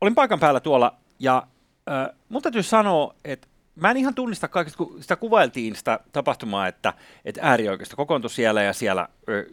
olin 0.00 0.14
paikan 0.14 0.40
päällä 0.40 0.60
tuolla 0.60 0.94
ja 1.18 1.46
äh, 1.90 2.16
mun 2.28 2.42
täytyy 2.42 2.62
sanoa, 2.62 3.14
että 3.24 3.48
mä 3.76 3.90
en 3.90 3.96
ihan 3.96 4.14
tunnista 4.14 4.48
kaikista, 4.48 4.76
kun 4.76 5.02
sitä 5.02 5.16
kuvailtiin 5.16 5.76
sitä 5.76 6.00
tapahtumaa, 6.12 6.68
että, 6.68 6.94
että 7.24 7.40
äärioikeisto 7.44 7.96
kokoontui 7.96 8.30
siellä 8.30 8.62
ja 8.62 8.72
siellä, 8.72 9.08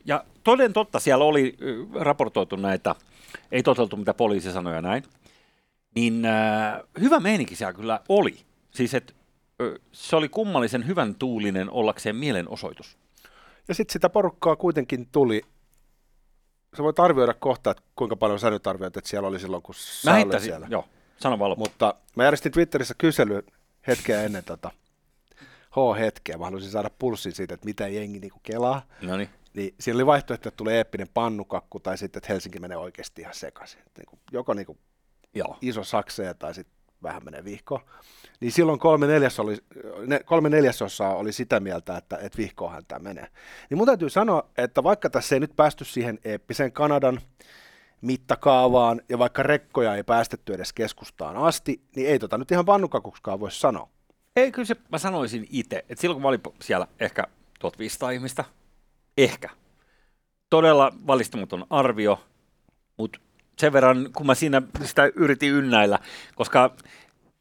ja 0.06 0.24
toden 0.44 0.74
totta 0.74 1.00
siellä 1.00 1.26
oli 1.26 1.58
raportoitu 1.94 2.56
näitä, 2.56 2.96
ei 3.52 3.64
toteltu 3.64 3.98
mitä 3.98 4.14
poliisi 4.14 4.52
sanoi 4.52 4.76
ja 4.76 4.82
näin, 4.82 5.04
niin 5.96 6.26
äh, 6.26 6.80
hyvä 7.00 7.20
meininki 7.20 7.56
siellä 7.56 7.74
kyllä 7.74 8.00
oli. 8.10 8.38
Siis 8.72 8.94
että 8.94 9.14
se 9.92 10.16
oli 10.16 10.30
kummallisen 10.30 10.88
hyvän 10.88 11.16
tuulinen 11.16 11.70
ollakseen 11.70 12.16
mielenosoitus. 12.16 12.98
Ja 13.68 13.74
sitten 13.74 13.94
sitä 13.94 14.10
porukkaa 14.10 14.56
kuitenkin 14.56 15.08
tuli. 15.12 15.42
Sä 16.78 16.84
voit 16.84 17.00
arvioida 17.00 17.34
kohta, 17.34 17.72
että 17.72 17.84
kuinka 17.96 18.16
paljon 18.16 18.40
sä 18.40 18.50
nyt 18.50 18.68
arvioit, 18.68 18.98
että 18.98 19.10
siellä 19.10 19.28
oli 19.28 19.40
silloin, 19.40 19.64
kun 19.64 19.76
sä 19.76 20.12
mä 20.12 20.40
siellä. 20.40 20.68
Joo, 20.70 20.86
sano 21.18 21.40
vaan 21.40 21.58
Mutta 21.58 21.96
mä 22.16 22.24
järjestin 22.24 22.52
Twitterissä 22.52 22.94
kysely 22.98 23.46
hetkeä 23.88 24.24
ennen 24.24 24.44
tota 24.44 24.72
H-hetkeä. 25.72 26.38
Mä 26.38 26.46
haluaisin 26.46 26.72
saada 26.72 26.90
pulssin 27.00 27.32
siitä, 27.32 27.54
että 27.54 27.66
mitä 27.66 27.88
jengi 27.88 28.20
niinku 28.20 28.40
kelaa. 28.44 28.82
Noniin. 29.02 29.30
Niin 29.54 29.76
siinä 29.80 29.98
oli 29.98 30.06
vaihtoehto, 30.06 30.50
että 30.50 30.58
tulee 30.58 30.78
eeppinen 30.78 31.10
pannukakku 31.14 31.80
tai 31.80 31.98
sitten, 31.98 32.20
että 32.20 32.34
Helsinki 32.34 32.60
menee 32.60 32.78
oikeasti 32.78 33.22
ihan 33.22 33.34
sekaisin. 33.34 33.82
Niinku, 33.98 34.20
joko 34.32 34.54
niinku 34.54 34.78
Joo. 35.34 35.58
iso 35.62 35.84
sakseja 35.84 36.34
tai 36.34 36.54
sitten 36.54 36.79
vähän 37.04 37.26
menee 37.26 37.44
vihko. 37.44 37.82
Niin 38.40 38.52
silloin 38.52 38.80
kolme, 38.80 39.08
neljäs 39.08 39.40
oli, 39.40 39.58
ne, 40.08 40.20
kolme 40.26 40.50
neljäsosaa 40.50 41.16
oli 41.16 41.34
sitä 41.34 41.60
mieltä, 41.60 41.98
että, 41.98 42.18
että 42.18 42.38
vihkoahan 42.38 42.86
tämä 42.88 43.00
menee. 43.00 43.28
Niin 43.70 43.78
mun 43.78 43.88
täytyy 43.88 44.10
sanoa, 44.10 44.50
että 44.58 44.84
vaikka 44.84 45.10
tässä 45.10 45.36
ei 45.36 45.40
nyt 45.40 45.56
päästy 45.56 45.86
siihen 45.86 46.20
eeppiseen 46.26 46.72
Kanadan 46.72 47.22
mittakaavaan, 48.02 49.02
ja 49.10 49.20
vaikka 49.20 49.44
rekkoja 49.44 49.96
ei 49.96 50.04
päästetty 50.04 50.54
edes 50.54 50.74
keskustaan 50.74 51.38
asti, 51.38 51.82
niin 51.96 52.10
ei 52.10 52.20
tota 52.20 52.38
nyt 52.38 52.52
ihan 52.52 52.66
vannukakuksikaan 52.66 53.40
voi 53.40 53.52
sanoa. 53.52 53.90
Ei, 54.36 54.52
kyllä 54.52 54.66
se, 54.66 54.76
mä 54.92 54.98
sanoisin 54.98 55.48
itse, 55.50 55.78
että 55.90 56.02
silloin 56.02 56.16
kun 56.16 56.22
mä 56.22 56.28
olin 56.28 56.42
siellä 56.62 56.88
ehkä 57.00 57.28
1500 57.60 58.12
ihmistä, 58.12 58.46
ehkä, 59.18 59.50
todella 60.50 60.94
valistamaton 61.08 61.66
arvio, 61.70 62.24
mutta 62.98 63.20
sen 63.60 63.74
verran, 63.74 64.10
kun 64.16 64.26
mä 64.26 64.36
siinä 64.36 64.62
sitä 64.84 65.12
yritin 65.16 65.54
ynnäillä, 65.54 66.00
koska 66.36 66.76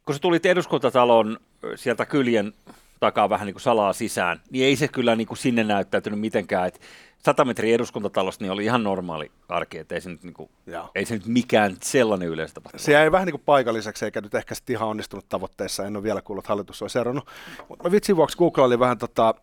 kun 0.05 0.15
sä 0.15 0.21
tulit 0.21 0.47
eduskuntatalon 0.47 1.39
sieltä 1.77 2.07
kyljen 2.07 2.53
takaa 3.01 3.29
vähän 3.29 3.47
niin 3.47 3.55
kuin 3.55 3.63
salaa 3.63 3.93
sisään, 3.93 4.41
niin 4.51 4.65
ei 4.65 4.77
se 4.77 4.89
kyllä 4.89 5.17
niin 5.17 5.27
kuin 5.27 5.39
sinne 5.39 5.65
näyttäytynyt 5.65 6.21
mitenkään, 6.21 6.69
että 6.69 6.81
100 7.19 7.45
metriä 7.45 7.75
eduskuntatalosta 7.75 8.45
niin 8.45 8.53
oli 8.53 8.65
ihan 8.65 8.85
normaali 8.85 9.31
arki, 9.49 9.79
että 9.79 9.95
ei 9.95 10.01
se 10.01 10.11
nyt, 10.11 10.23
niin 10.23 10.35
kuin, 10.35 10.51
ei 10.95 11.05
se 11.05 11.15
nyt 11.15 11.27
mikään 11.27 11.77
sellainen 11.83 12.29
yleistä 12.29 12.55
tapahtuma. 12.55 12.85
Se 12.85 12.93
jäi 12.93 13.13
vähän 13.13 13.27
niin 13.27 13.33
kuin 13.33 13.43
paikalliseksi, 13.47 14.05
eikä 14.05 14.21
nyt 14.21 14.35
ehkä 14.35 14.55
sitten 14.55 14.77
ihan 14.77 14.89
onnistunut 14.89 15.29
tavoitteessa, 15.29 15.87
en 15.87 15.97
ole 15.97 16.03
vielä 16.03 16.23
kuullut, 16.23 16.45
että 16.45 16.49
hallitus 16.49 16.83
olisi 16.83 16.99
eronnut. 16.99 17.29
Mutta 17.69 17.91
vitsin 17.91 18.17
vuoksi 18.17 18.39
Googlailin 18.39 18.79
vähän 18.79 18.99
tota, 18.99 19.35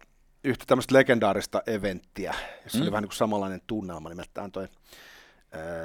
yhtä 0.44 0.66
tämmöistä 0.68 0.96
legendaarista 0.96 1.62
eventtiä, 1.68 2.34
jossa 2.64 2.78
mm. 2.78 2.82
oli 2.82 2.92
vähän 2.92 3.02
niin 3.02 3.10
kuin 3.10 3.18
samanlainen 3.18 3.62
tunnelma, 3.68 4.10
nimeltään 4.10 4.52
toi 4.52 4.68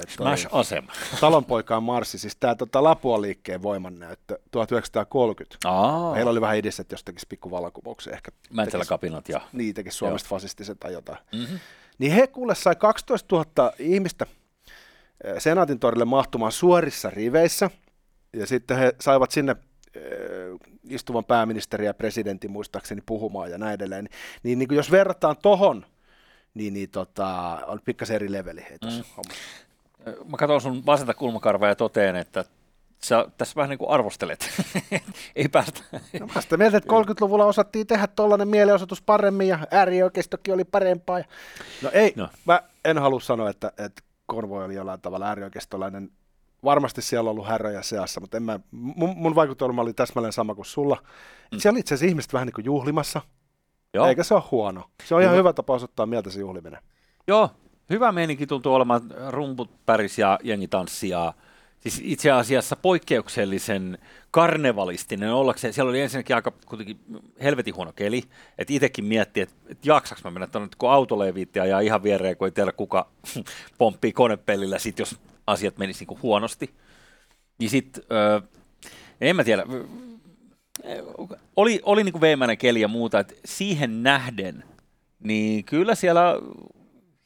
Smash-asema. 0.08 0.92
Talonpoikaan 1.20 1.82
marssi, 1.82 2.18
siis 2.18 2.36
tämä 2.36 2.54
tota, 2.54 2.84
Lapua-liikkeen 2.84 3.62
voimannäyttö 3.62 4.38
1930. 4.50 5.56
Aa. 5.64 6.14
Meillä 6.14 6.30
oli 6.30 6.40
vähän 6.40 6.56
idis, 6.56 6.80
että 6.80 6.94
jos 6.94 7.04
tekisi 7.04 7.26
pikku 7.28 7.50
vallankumouksen 7.50 8.14
ehkä. 8.14 8.30
Mäntäläkapinat 8.52 9.28
ja... 9.28 9.40
Niin, 9.52 9.74
tekisi 9.74 9.96
Suomesta 9.96 10.26
Joo. 10.26 10.38
fasistisen 10.38 10.78
tai 10.78 10.92
jotain. 10.92 11.18
Mm-hmm. 11.34 11.58
Niin 11.98 12.12
he 12.12 12.26
kuule 12.26 12.54
sai 12.54 12.76
12 12.76 13.36
000 13.36 13.72
ihmistä 13.78 14.26
Senaatin 15.38 15.78
torille 15.78 16.04
mahtumaan 16.04 16.52
suorissa 16.52 17.10
riveissä, 17.10 17.70
ja 18.32 18.46
sitten 18.46 18.76
he 18.78 18.92
saivat 19.00 19.30
sinne 19.30 19.56
istuvan 20.88 21.24
pääministeri 21.24 21.86
ja 21.86 21.94
presidentin 21.94 22.50
muistaakseni 22.50 23.00
puhumaan 23.06 23.50
ja 23.50 23.58
näin 23.58 23.74
edelleen. 23.74 24.08
Niin, 24.42 24.58
niin 24.58 24.68
kuin 24.68 24.76
jos 24.76 24.90
verrataan 24.90 25.36
tohon 25.42 25.86
niin, 26.54 26.74
niin 26.74 26.90
tota, 26.90 27.58
on 27.66 27.80
pikkasen 27.84 28.14
eri 28.14 28.32
leveli 28.32 28.66
hei 28.70 28.78
tuossa 28.78 29.04
mm. 29.16 29.32
Mä 30.30 30.36
katson 30.36 30.60
sun 30.60 30.86
vasenta 30.86 31.14
kulmakarvaa 31.14 31.68
ja 31.68 31.74
toteen, 31.74 32.16
että 32.16 32.44
sä 33.02 33.26
tässä 33.38 33.56
vähän 33.56 33.70
niin 33.70 33.78
kuin 33.78 33.90
arvostelet. 33.90 34.50
Ei 35.36 35.48
päästä. 35.48 35.82
No 36.20 36.26
mä 36.34 36.40
sitä 36.40 36.56
mieltä, 36.56 36.76
että 36.76 36.90
30-luvulla 36.90 37.44
osattiin 37.44 37.86
tehdä 37.86 38.06
tollainen 38.06 38.48
mielenosoitus 38.48 39.02
paremmin 39.02 39.48
ja 39.48 39.58
äärioikeistokin 39.70 40.54
oli 40.54 40.64
parempaa. 40.64 41.18
Ja... 41.18 41.24
No 41.82 41.90
ei, 41.92 42.12
no. 42.16 42.28
mä 42.44 42.62
en 42.84 42.98
halua 42.98 43.20
sanoa, 43.20 43.50
että, 43.50 43.72
että 43.78 44.02
konvoi 44.26 44.64
oli 44.64 44.74
jollain 44.74 45.00
tavalla 45.00 45.28
äärioikeistolainen. 45.28 46.10
Varmasti 46.64 47.02
siellä 47.02 47.30
on 47.30 47.32
ollut 47.32 47.46
häröjä 47.46 47.82
seassa, 47.82 48.20
mutta 48.20 48.36
en 48.36 48.42
mä, 48.42 48.60
mun, 48.70 49.16
mun 49.16 49.34
vaikutelma 49.34 49.82
oli 49.82 49.92
täsmälleen 49.92 50.32
sama 50.32 50.54
kuin 50.54 50.66
sulla. 50.66 51.02
Mm. 51.52 51.58
Siellä 51.58 51.74
oli 51.74 51.80
itse 51.80 51.94
asiassa 51.94 52.10
ihmiset 52.10 52.32
vähän 52.32 52.46
niin 52.46 52.54
kuin 52.54 52.64
juhlimassa, 52.64 53.20
Joo. 53.94 54.06
Eikä 54.06 54.22
se 54.22 54.34
ole 54.34 54.42
huono. 54.50 54.84
Se 55.04 55.14
on 55.14 55.22
ihan 55.22 55.36
hyvä 55.36 55.52
tapa 55.52 55.74
osoittaa 55.74 56.06
mieltä 56.06 56.30
se 56.30 56.40
juhliminen. 56.40 56.80
Joo, 57.26 57.50
hyvä 57.90 58.12
meininki 58.12 58.46
tuntuu 58.46 58.74
olemaan 58.74 59.02
rumput 59.28 59.70
päris 59.86 60.18
ja 60.18 60.38
jengi 60.42 60.68
tanssia. 60.68 61.32
Siis 61.80 62.00
itse 62.04 62.30
asiassa 62.30 62.76
poikkeuksellisen 62.76 63.98
karnevalistinen 64.30 65.32
ollakseen. 65.32 65.72
Siellä 65.72 65.90
oli 65.90 66.00
ensinnäkin 66.00 66.36
aika 66.36 66.52
kuitenkin 66.66 67.00
helvetin 67.42 67.76
huono 67.76 67.92
keli, 67.92 68.22
että 68.58 68.72
itsekin 68.72 69.04
mietti, 69.04 69.40
että, 69.40 69.54
että 69.68 69.88
jaksaks 69.88 70.24
mä 70.24 70.30
mennä 70.30 70.46
tuonne, 70.46 70.68
kun 70.78 70.90
autolle 70.90 71.26
ei 71.26 71.34
viitti 71.34 71.58
ja 71.58 71.80
ihan 71.80 72.02
viereen, 72.02 72.36
kun 72.36 72.46
ei 72.46 72.52
tiedä 72.52 72.72
kuka 72.72 73.08
pomppii 73.78 74.12
konepellillä 74.12 74.78
sit, 74.78 74.98
jos 74.98 75.20
asiat 75.46 75.78
menisi 75.78 76.04
niin 76.04 76.22
huonosti. 76.22 76.74
Niin 77.58 77.70
sitten, 77.70 78.04
öö, 78.12 78.40
en 79.20 79.36
mä 79.36 79.44
tiedä, 79.44 79.66
oli, 81.56 81.80
oli 81.84 82.04
niin 82.04 82.12
kuin 82.12 82.20
veemäinen 82.20 82.58
keli 82.58 82.80
ja 82.80 82.88
muuta, 82.88 83.18
että 83.20 83.34
siihen 83.44 84.02
nähden, 84.02 84.64
niin 85.20 85.64
kyllä 85.64 85.94
siellä 85.94 86.34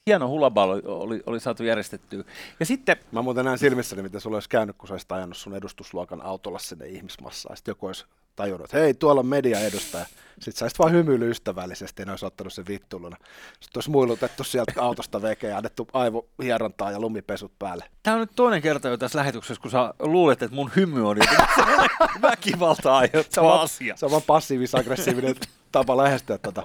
hieno 0.06 0.28
hulabal 0.28 0.80
oli, 0.84 1.22
oli, 1.26 1.40
saatu 1.40 1.64
järjestettyä. 1.64 2.24
Ja 2.60 2.66
sitten... 2.66 2.96
Mä 3.12 3.22
muuten 3.22 3.44
näen 3.44 3.58
silmissäni, 3.58 4.02
mitä 4.02 4.20
sulla 4.20 4.36
olisi 4.36 4.48
käynyt, 4.48 4.76
kun 4.76 4.88
sä 4.88 4.94
olisit 4.94 5.12
ajanut 5.12 5.36
sun 5.36 5.56
edustusluokan 5.56 6.22
autolla 6.22 6.58
sinne 6.58 6.86
ihmismassaan. 6.86 7.56
Sitten 7.56 7.72
joku 7.72 7.86
olisi 7.86 8.06
tajunnut, 8.36 8.64
että 8.64 8.78
hei, 8.78 8.94
tuolla 8.94 9.20
on 9.20 9.26
media 9.26 9.60
edustaja. 9.60 10.06
Sitten 10.34 10.58
sä 10.58 10.64
olisit 10.64 10.78
vaan 10.78 10.92
hymyily 10.92 11.30
ystävällisesti 11.30 12.02
ja 12.02 12.06
ne 12.06 12.12
olisi 12.12 12.26
ottanut 12.26 12.52
sen 12.52 12.66
vittuluna. 12.68 13.16
Sitten 13.60 13.78
olisi 13.78 13.90
muilutettu 13.90 14.44
sieltä 14.44 14.72
autosta 14.76 15.22
veke 15.22 15.48
ja 15.48 15.56
annettu 15.56 15.88
aivohierontaa 15.92 16.90
ja 16.90 17.00
lumipesut 17.00 17.52
päälle. 17.58 17.84
Tämä 18.02 18.14
on 18.14 18.20
nyt 18.20 18.30
toinen 18.36 18.62
kerta 18.62 18.88
jo 18.88 18.96
tässä 18.96 19.18
lähetyksessä, 19.18 19.62
kun 19.62 19.70
sä 19.70 19.94
luulet, 19.98 20.42
että 20.42 20.54
mun 20.54 20.70
hymy 20.76 21.08
on 21.08 21.16
väkivalta 22.22 22.96
aiheuttava 22.96 23.62
asia. 23.62 23.96
Se 23.96 24.06
on 24.06 24.10
vaan 24.10 24.22
passiivis-aggressiivinen 24.22 25.34
tapa 25.72 25.96
lähestyä 25.96 26.38
tätä, 26.38 26.62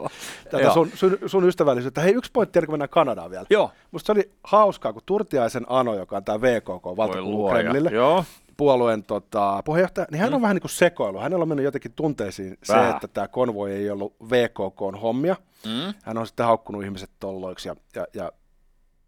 tätä 0.51 0.73
sun, 0.73 0.91
sun, 0.95 1.17
sun 1.25 1.47
ystävällisyyttä. 1.47 2.01
Hei, 2.01 2.13
yksi 2.13 2.31
pointti, 2.31 2.59
kun 2.59 2.73
mennään 2.73 2.89
Kanadaan 2.89 3.31
vielä. 3.31 3.45
Joo. 3.49 3.71
Musta 3.91 4.05
se 4.05 4.11
oli 4.11 4.31
hauskaa, 4.43 4.93
kun 4.93 5.01
Turtiaisen 5.05 5.65
Ano, 5.69 5.95
joka 5.95 6.17
on 6.17 6.23
tämä 6.23 6.41
VKK, 6.41 6.97
valtakunnan 6.97 7.51
Kremlille, 7.51 7.89
Joo 7.89 8.25
puolueen 8.59 9.03
tota, 9.03 9.61
puheenjohtaja, 9.65 10.07
niin 10.11 10.19
hän 10.19 10.33
on 10.33 10.39
mm. 10.39 10.41
vähän 10.41 10.55
niin 10.55 10.61
kuin 10.61 10.71
sekoilu. 10.71 11.19
Hänellä 11.19 11.41
on 11.41 11.47
mennyt 11.47 11.63
jotenkin 11.63 11.93
tunteisiin 11.93 12.57
Vähä. 12.67 12.83
se, 12.83 12.89
että 12.89 13.07
tämä 13.07 13.27
konvoi 13.27 13.71
ei 13.71 13.89
ollut 13.89 14.15
VKK 14.29 15.01
hommia. 15.01 15.35
Mm. 15.65 15.93
Hän 16.03 16.17
on 16.17 16.27
sitten 16.27 16.45
haukkunut 16.45 16.83
ihmiset 16.83 17.09
tolloiksi 17.19 17.69
ja, 17.69 17.75
ja, 17.95 18.07
ja 18.13 18.31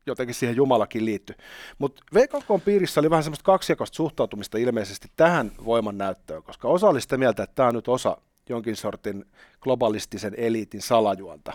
jotenkin 0.06 0.36
siihen 0.36 0.56
Jumalakin 0.56 1.06
liittyy. 1.06 1.36
Mutta 1.80 2.02
VKK 2.14 2.66
piirissä 2.66 3.00
oli 3.00 3.10
vähän 3.10 3.24
semmoista 3.24 3.44
kaksijakoista 3.44 3.96
suhtautumista 3.96 4.58
ilmeisesti 4.58 5.08
tähän 5.16 5.52
voimannäyttöön, 5.66 6.44
koska 6.44 6.68
osa 6.68 6.88
oli 6.88 7.02
sitä 7.02 7.18
mieltä, 7.18 7.44
että 7.44 7.56
tämä 7.56 7.70
on 7.70 7.76
nyt 7.76 7.88
osa 7.88 8.18
jonkin 8.50 8.76
sortin 8.76 9.26
globalistisen 9.62 10.34
eliitin 10.38 10.82
salajuonta. 10.82 11.54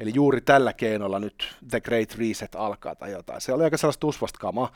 Eli 0.00 0.12
juuri 0.14 0.40
tällä 0.40 0.72
keinolla 0.72 1.18
nyt 1.18 1.56
The 1.70 1.80
Great 1.80 2.14
Reset 2.18 2.54
alkaa 2.54 2.94
tai 2.94 3.10
jotain. 3.10 3.40
Se 3.40 3.52
oli 3.52 3.64
aika 3.64 3.76
sellaista 3.76 4.06
usvasta 4.06 4.38
kamaa. 4.38 4.72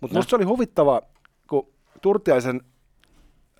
Mutta 0.00 0.18
no. 0.18 0.24
se 0.28 0.36
oli 0.36 0.44
huvittava, 0.44 1.02
Turtiaisen, 2.02 2.60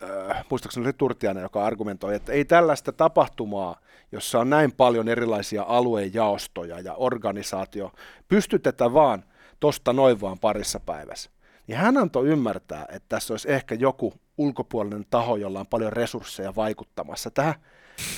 äh, 0.03 0.45
muistaakseni 0.51 0.87
oli 0.87 0.93
Turtiainen, 0.93 1.43
joka 1.43 1.65
argumentoi, 1.65 2.15
että 2.15 2.33
ei 2.33 2.45
tällaista 2.45 2.93
tapahtumaa, 2.93 3.81
jossa 4.13 4.39
on 4.39 4.51
näin 4.51 4.73
paljon 4.73 5.09
erilaisia 5.09 5.65
aluejaostoja 5.69 6.81
ja 6.81 6.95
organisaatio, 6.95 7.93
pystytetä 8.29 8.93
vaan 8.93 9.25
tosta 9.61 9.93
noin 9.93 10.21
vaan 10.21 10.39
parissa 10.39 10.81
päivässä. 10.81 11.31
Niin 11.67 11.79
hän 11.79 11.97
antoi 11.97 12.29
ymmärtää, 12.29 12.87
että 12.89 13.09
tässä 13.09 13.33
olisi 13.33 13.53
ehkä 13.53 13.75
joku 13.75 14.13
ulkopuolinen 14.39 15.05
taho, 15.11 15.37
jolla 15.37 15.61
on 15.61 15.67
paljon 15.67 15.93
resursseja 15.93 16.55
vaikuttamassa 16.55 17.31
tähän. 17.31 17.55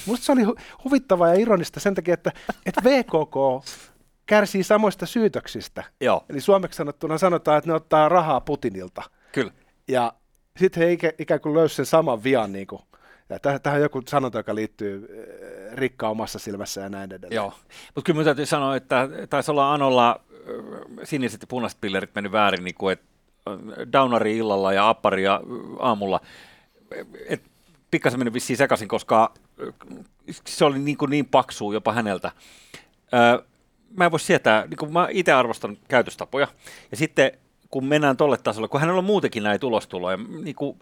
Musta 0.06 0.26
se 0.26 0.32
oli 0.32 0.44
hu- 0.44 0.60
huvittavaa 0.84 1.28
ja 1.28 1.40
ironista 1.40 1.80
sen 1.80 1.94
takia, 1.94 2.14
että, 2.14 2.32
että 2.66 2.84
VKK 2.84 3.64
kärsii 4.26 4.62
samoista 4.62 5.06
syytöksistä. 5.06 5.84
Joo. 6.00 6.25
Eli 6.28 6.40
suomeksi 6.40 6.76
sanottuna 6.76 7.18
sanotaan, 7.18 7.58
että 7.58 7.70
ne 7.70 7.75
ottaa 7.75 8.08
rahaa 8.08 8.40
Putinilta. 8.40 9.02
Kyllä. 9.32 9.52
Ja 9.88 10.12
sitten 10.57 10.83
he 10.83 10.92
ikä, 10.92 11.12
ikään 11.18 11.40
kuin 11.40 11.54
löysi 11.54 11.75
sen 11.75 11.87
saman 11.87 12.25
vian, 12.25 12.52
niin 12.52 12.66
kuin, 12.66 12.83
ja 13.28 13.59
tähän, 13.61 13.80
joku 13.80 14.02
sanonta, 14.09 14.38
joka 14.38 14.54
liittyy 14.54 15.09
äh, 15.71 15.76
rikkaa 15.76 16.11
omassa 16.11 16.38
silmässä 16.38 16.80
ja 16.80 16.88
näin 16.88 17.12
edelleen. 17.12 17.37
Joo, 17.37 17.52
mutta 17.95 18.07
kyllä 18.07 18.16
minun 18.16 18.25
täytyy 18.25 18.47
sanoa, 18.47 18.76
että 18.76 19.09
taisi 19.30 19.50
olla 19.50 19.75
Anolla 19.75 20.21
äh, 20.30 21.04
siniset 21.04 21.40
ja 21.40 21.47
punaiset 21.47 21.80
pillerit 21.80 22.14
mennyt 22.14 22.33
väärin, 22.33 22.64
niin 22.64 22.75
kuin, 22.75 22.92
että 22.92 23.07
äh, 23.49 23.92
downari 23.92 24.37
illalla 24.37 24.73
ja 24.73 24.88
appari 24.88 25.25
aamulla. 25.78 26.21
Et 27.28 27.42
pikkasen 27.90 28.21
mennyt 28.21 28.35
vissiin 28.35 28.57
sekaisin, 28.57 28.88
koska 28.88 29.35
se 30.47 30.64
oli 30.64 30.78
niin, 30.78 30.97
kuin 30.97 31.11
niin 31.11 31.26
paksu 31.26 31.73
jopa 31.73 31.92
häneltä. 31.92 32.33
Öö, 33.14 33.45
mä 33.97 34.04
en 34.04 34.11
voi 34.11 34.21
sietää, 34.21 34.66
niin 34.66 34.76
kuin 34.76 34.92
mä 34.92 35.09
itse 35.11 35.33
arvostan 35.33 35.76
käytöstapoja, 35.88 36.49
ja 36.90 36.97
sitten 36.97 37.33
kun 37.70 37.84
mennään 37.84 38.16
tolle 38.16 38.37
tasolle, 38.37 38.68
kun 38.68 38.80
hänellä 38.80 38.98
on 38.98 39.04
muutenkin 39.04 39.42
näitä 39.42 39.66
ulostuloja, 39.66 40.16
niin 40.16 40.54
kuin, 40.54 40.78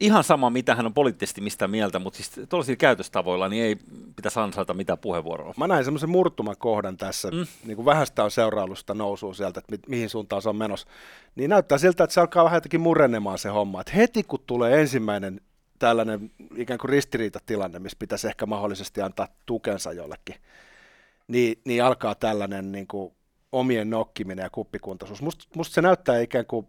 ihan 0.00 0.24
sama, 0.24 0.50
mitä 0.50 0.74
hän 0.74 0.86
on 0.86 0.94
poliittisesti 0.94 1.40
mistä 1.40 1.68
mieltä, 1.68 1.98
mutta 1.98 2.16
siis 2.16 2.48
tuollaisilla 2.48 2.76
käytöstavoilla 2.76 3.48
niin 3.48 3.64
ei 3.64 3.76
pitäisi 4.16 4.40
ansaita 4.40 4.74
mitään 4.74 4.98
puheenvuoroa. 4.98 5.54
Mä 5.56 5.66
näin 5.66 5.84
semmoisen 5.84 6.10
murtumakohdan 6.10 6.96
tässä, 6.96 7.30
mm. 7.30 7.46
niin 7.64 7.76
kuin 7.76 7.86
vähästä 7.86 8.24
on 8.24 8.30
seurailusta 8.30 8.94
nousua 8.94 9.34
sieltä, 9.34 9.60
että 9.60 9.72
mi- 9.72 9.96
mihin 9.96 10.10
suuntaan 10.10 10.42
se 10.42 10.48
on 10.48 10.56
menossa. 10.56 10.88
Niin 11.36 11.50
näyttää 11.50 11.78
siltä, 11.78 12.04
että 12.04 12.14
se 12.14 12.20
alkaa 12.20 12.44
vähän 12.44 12.56
jotenkin 12.56 12.80
murenemaan 12.80 13.38
se 13.38 13.48
homma. 13.48 13.80
Että 13.80 13.92
heti 13.92 14.22
kun 14.22 14.40
tulee 14.46 14.80
ensimmäinen 14.80 15.40
tällainen 15.78 16.30
ikään 16.56 16.78
kuin 16.78 16.88
ristiriitatilanne, 16.88 17.78
missä 17.78 17.96
pitäisi 17.98 18.26
ehkä 18.26 18.46
mahdollisesti 18.46 19.02
antaa 19.02 19.28
tukensa 19.46 19.92
jollekin, 19.92 20.36
niin, 21.28 21.58
niin 21.64 21.84
alkaa 21.84 22.14
tällainen 22.14 22.72
niin 22.72 22.86
kuin 22.86 23.12
omien 23.54 23.90
nokkiminen 23.90 24.42
ja 24.42 24.50
kuppikuntaisuus. 24.50 25.22
Musta 25.22 25.44
must 25.56 25.72
se 25.72 25.82
näyttää 25.82 26.20
ikään 26.20 26.46
kuin 26.46 26.68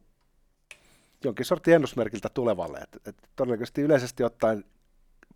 jonkin 1.23 1.45
sortin 1.45 1.73
ennusmerkiltä 1.73 2.29
tulevalle. 2.29 2.77
Et, 2.77 3.07
et 3.07 3.15
todennäköisesti 3.35 3.81
yleisesti 3.81 4.23
ottaen 4.23 4.63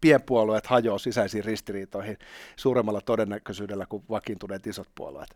pienpuolueet 0.02 0.68
hajoaa 0.68 1.00
sisäisiin 1.00 1.46
ristiriitoihin 1.46 2.18
suuremmalla 2.56 3.02
todennäköisyydellä 3.02 3.86
kuin 3.86 4.04
vakiintuneet 4.10 4.68
isot 4.68 4.88
puolueet. 4.96 5.30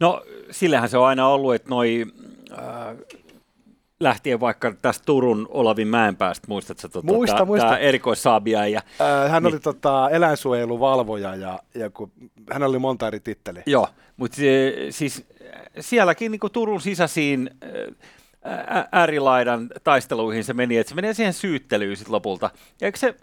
No 0.00 0.22
sillähän 0.50 0.88
se 0.88 0.98
on 0.98 1.06
aina 1.06 1.28
ollut, 1.28 1.54
että 1.54 1.68
noi 1.68 2.06
äh, 2.52 2.96
lähtien 4.00 4.40
vaikka 4.40 4.74
tästä 4.82 5.04
Turun 5.06 5.46
Olavin 5.50 5.88
mäenpäästä, 5.88 6.46
muistatko 6.48 6.88
tuota, 6.88 7.06
muista, 7.06 7.44
muista. 7.44 7.66
tämä 7.66 7.78
erikoissaabia? 7.78 8.66
Ja, 8.66 8.80
äh, 9.00 9.30
hän 9.30 9.42
niin. 9.42 9.54
oli 9.54 9.60
tota, 9.60 10.10
eläinsuojeluvalvoja 10.10 11.34
ja, 11.34 11.58
ja 11.74 11.90
kun, 11.90 12.12
hän 12.52 12.62
oli 12.62 12.78
monta 12.78 13.06
eri 13.06 13.20
titteliä. 13.20 13.62
Joo, 13.66 13.88
mutta 14.16 14.36
siis 14.90 15.26
sielläkin 15.80 16.32
niin 16.32 16.40
Turun 16.52 16.80
sisäisiin 16.80 17.50
äärilaidan 18.92 19.68
taisteluihin 19.84 20.44
se 20.44 20.52
meni, 20.52 20.78
että 20.78 20.88
se 20.88 20.94
menee 20.94 21.14
siihen 21.14 21.32
syyttelyyn 21.32 21.96
sitten 21.96 22.12
lopulta. 22.12 22.50
Eikö 22.80 22.98
se, 22.98 23.14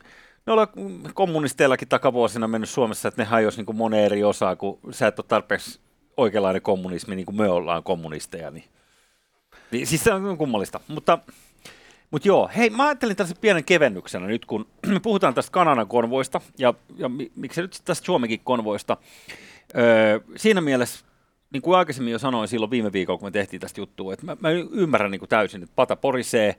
ne 0.45 0.53
ole 0.53 0.67
kommunisteillakin 1.13 1.87
takavuosina 1.87 2.47
mennyt 2.47 2.69
Suomessa, 2.69 3.07
että 3.07 3.21
ne 3.21 3.25
hajosi 3.25 3.63
niin 3.63 3.75
monen 3.75 3.99
eri 3.99 4.23
osaa, 4.23 4.55
kun 4.55 4.79
sä 4.91 5.07
et 5.07 5.19
ole 5.19 5.25
tarpeeksi 5.27 5.79
oikeanlainen 6.17 6.61
kommunismi, 6.61 7.15
niin 7.15 7.25
kuin 7.25 7.37
me 7.37 7.49
ollaan 7.49 7.83
kommunisteja. 7.83 8.51
Niin. 8.51 8.65
niin 9.71 9.87
siis 9.87 10.03
se 10.03 10.13
on 10.13 10.37
kummallista. 10.37 10.79
Mutta, 10.87 11.19
mutta 12.11 12.27
joo, 12.27 12.49
hei, 12.57 12.69
mä 12.69 12.87
ajattelin 12.87 13.15
tällaisen 13.15 13.41
pienen 13.41 13.63
kevennyksenä 13.63 14.27
nyt, 14.27 14.45
kun 14.45 14.67
me 14.93 14.99
puhutaan 14.99 15.33
tästä 15.33 15.51
Kanadan 15.51 15.87
konvoista, 15.87 16.41
ja, 16.57 16.73
ja 16.97 17.09
miksi 17.35 17.61
nyt 17.61 17.81
tästä 17.85 18.05
Suomenkin 18.05 18.39
konvoista. 18.43 18.97
Öö, 19.77 20.19
siinä 20.35 20.61
mielessä 20.61 21.05
niin 21.53 21.61
kuin 21.61 21.77
aikaisemmin 21.77 22.11
jo 22.11 22.19
sanoin 22.19 22.47
silloin 22.47 22.71
viime 22.71 22.93
viikolla, 22.93 23.19
kun 23.19 23.27
me 23.27 23.31
tehtiin 23.31 23.59
tästä 23.59 23.81
juttua, 23.81 24.13
että 24.13 24.25
mä, 24.25 24.37
mä 24.39 24.49
ymmärrän 24.51 25.11
niin 25.11 25.19
kuin 25.19 25.29
täysin, 25.29 25.63
että 25.63 25.75
pata 25.75 25.95
porisee 25.95 26.55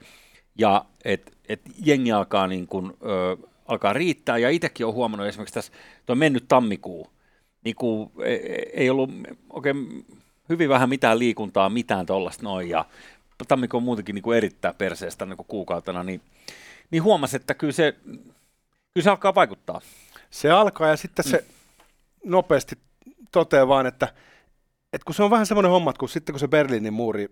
ja 0.58 0.84
että 1.04 1.32
et 1.48 1.60
jengi 1.84 2.12
alkaa, 2.12 2.46
niin 2.46 2.66
kuin, 2.66 2.92
ö, 3.02 3.36
alkaa 3.66 3.92
riittää. 3.92 4.38
Ja 4.38 4.50
itsekin 4.50 4.86
olen 4.86 4.94
huomannut 4.94 5.28
esimerkiksi 5.28 5.54
tässä 5.54 5.72
tuo 6.06 6.14
mennyt 6.14 6.44
tammikuu, 6.48 7.10
niin 7.64 7.76
kuin, 7.76 8.10
ei, 8.24 8.52
e, 8.52 8.62
ei 8.72 8.90
ollut 8.90 9.10
oikein 9.50 10.06
hyvin 10.48 10.68
vähän 10.68 10.88
mitään 10.88 11.18
liikuntaa, 11.18 11.68
mitään 11.68 12.06
tuollaista 12.06 12.42
noin. 12.42 12.68
Ja 12.68 12.84
tammikuu 13.48 13.78
on 13.78 13.84
muutenkin 13.84 14.14
niin 14.14 14.22
kuin 14.22 14.36
erittäin 14.36 14.74
perseestä 14.74 15.26
niin 15.26 15.36
kuin 15.36 15.46
kuukautena, 15.46 16.02
niin, 16.02 16.20
niin 16.90 17.02
huomasi, 17.02 17.36
että 17.36 17.54
kyllä 17.54 17.72
se, 17.72 17.94
kyllä 18.94 19.04
se 19.04 19.10
alkaa 19.10 19.34
vaikuttaa. 19.34 19.80
Se 20.30 20.50
alkaa 20.50 20.88
ja 20.88 20.96
sitten 20.96 21.24
se 21.24 21.44
mm. 21.44 22.30
nopeasti 22.30 22.78
toteaa 23.32 23.68
vaan, 23.68 23.86
että– 23.86 24.08
et 24.96 25.04
kun 25.04 25.14
se 25.14 25.22
on 25.22 25.30
vähän 25.30 25.46
semmoinen 25.46 25.70
homma, 25.70 25.90
että 25.90 26.00
kun 26.00 26.08
sitten 26.08 26.32
kun 26.32 26.40
se 26.40 26.48
Berliinin 26.48 26.92
muuri, 26.92 27.28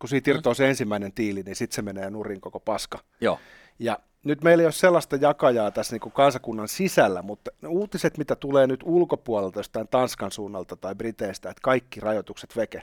kun 0.00 0.08
siitä 0.08 0.30
irtoaa 0.30 0.52
mm. 0.52 0.56
se 0.56 0.68
ensimmäinen 0.68 1.12
tiili, 1.12 1.42
niin 1.42 1.56
sitten 1.56 1.74
se 1.74 1.82
menee 1.82 2.10
nurin 2.10 2.40
koko 2.40 2.60
paska. 2.60 2.98
Joo. 3.20 3.38
Ja 3.78 3.98
nyt 4.24 4.42
meillä 4.42 4.62
ei 4.62 4.66
ole 4.66 4.72
sellaista 4.72 5.16
jakajaa 5.16 5.70
tässä 5.70 5.94
niin 5.94 6.00
kuin 6.00 6.12
kansakunnan 6.12 6.68
sisällä, 6.68 7.22
mutta 7.22 7.50
ne 7.62 7.68
uutiset, 7.68 8.18
mitä 8.18 8.36
tulee 8.36 8.66
nyt 8.66 8.80
ulkopuolelta, 8.84 9.58
jostain 9.58 9.88
Tanskan 9.88 10.30
suunnalta 10.30 10.76
tai 10.76 10.94
Briteistä, 10.94 11.50
että 11.50 11.60
kaikki 11.62 12.00
rajoitukset 12.00 12.56
veke, 12.56 12.82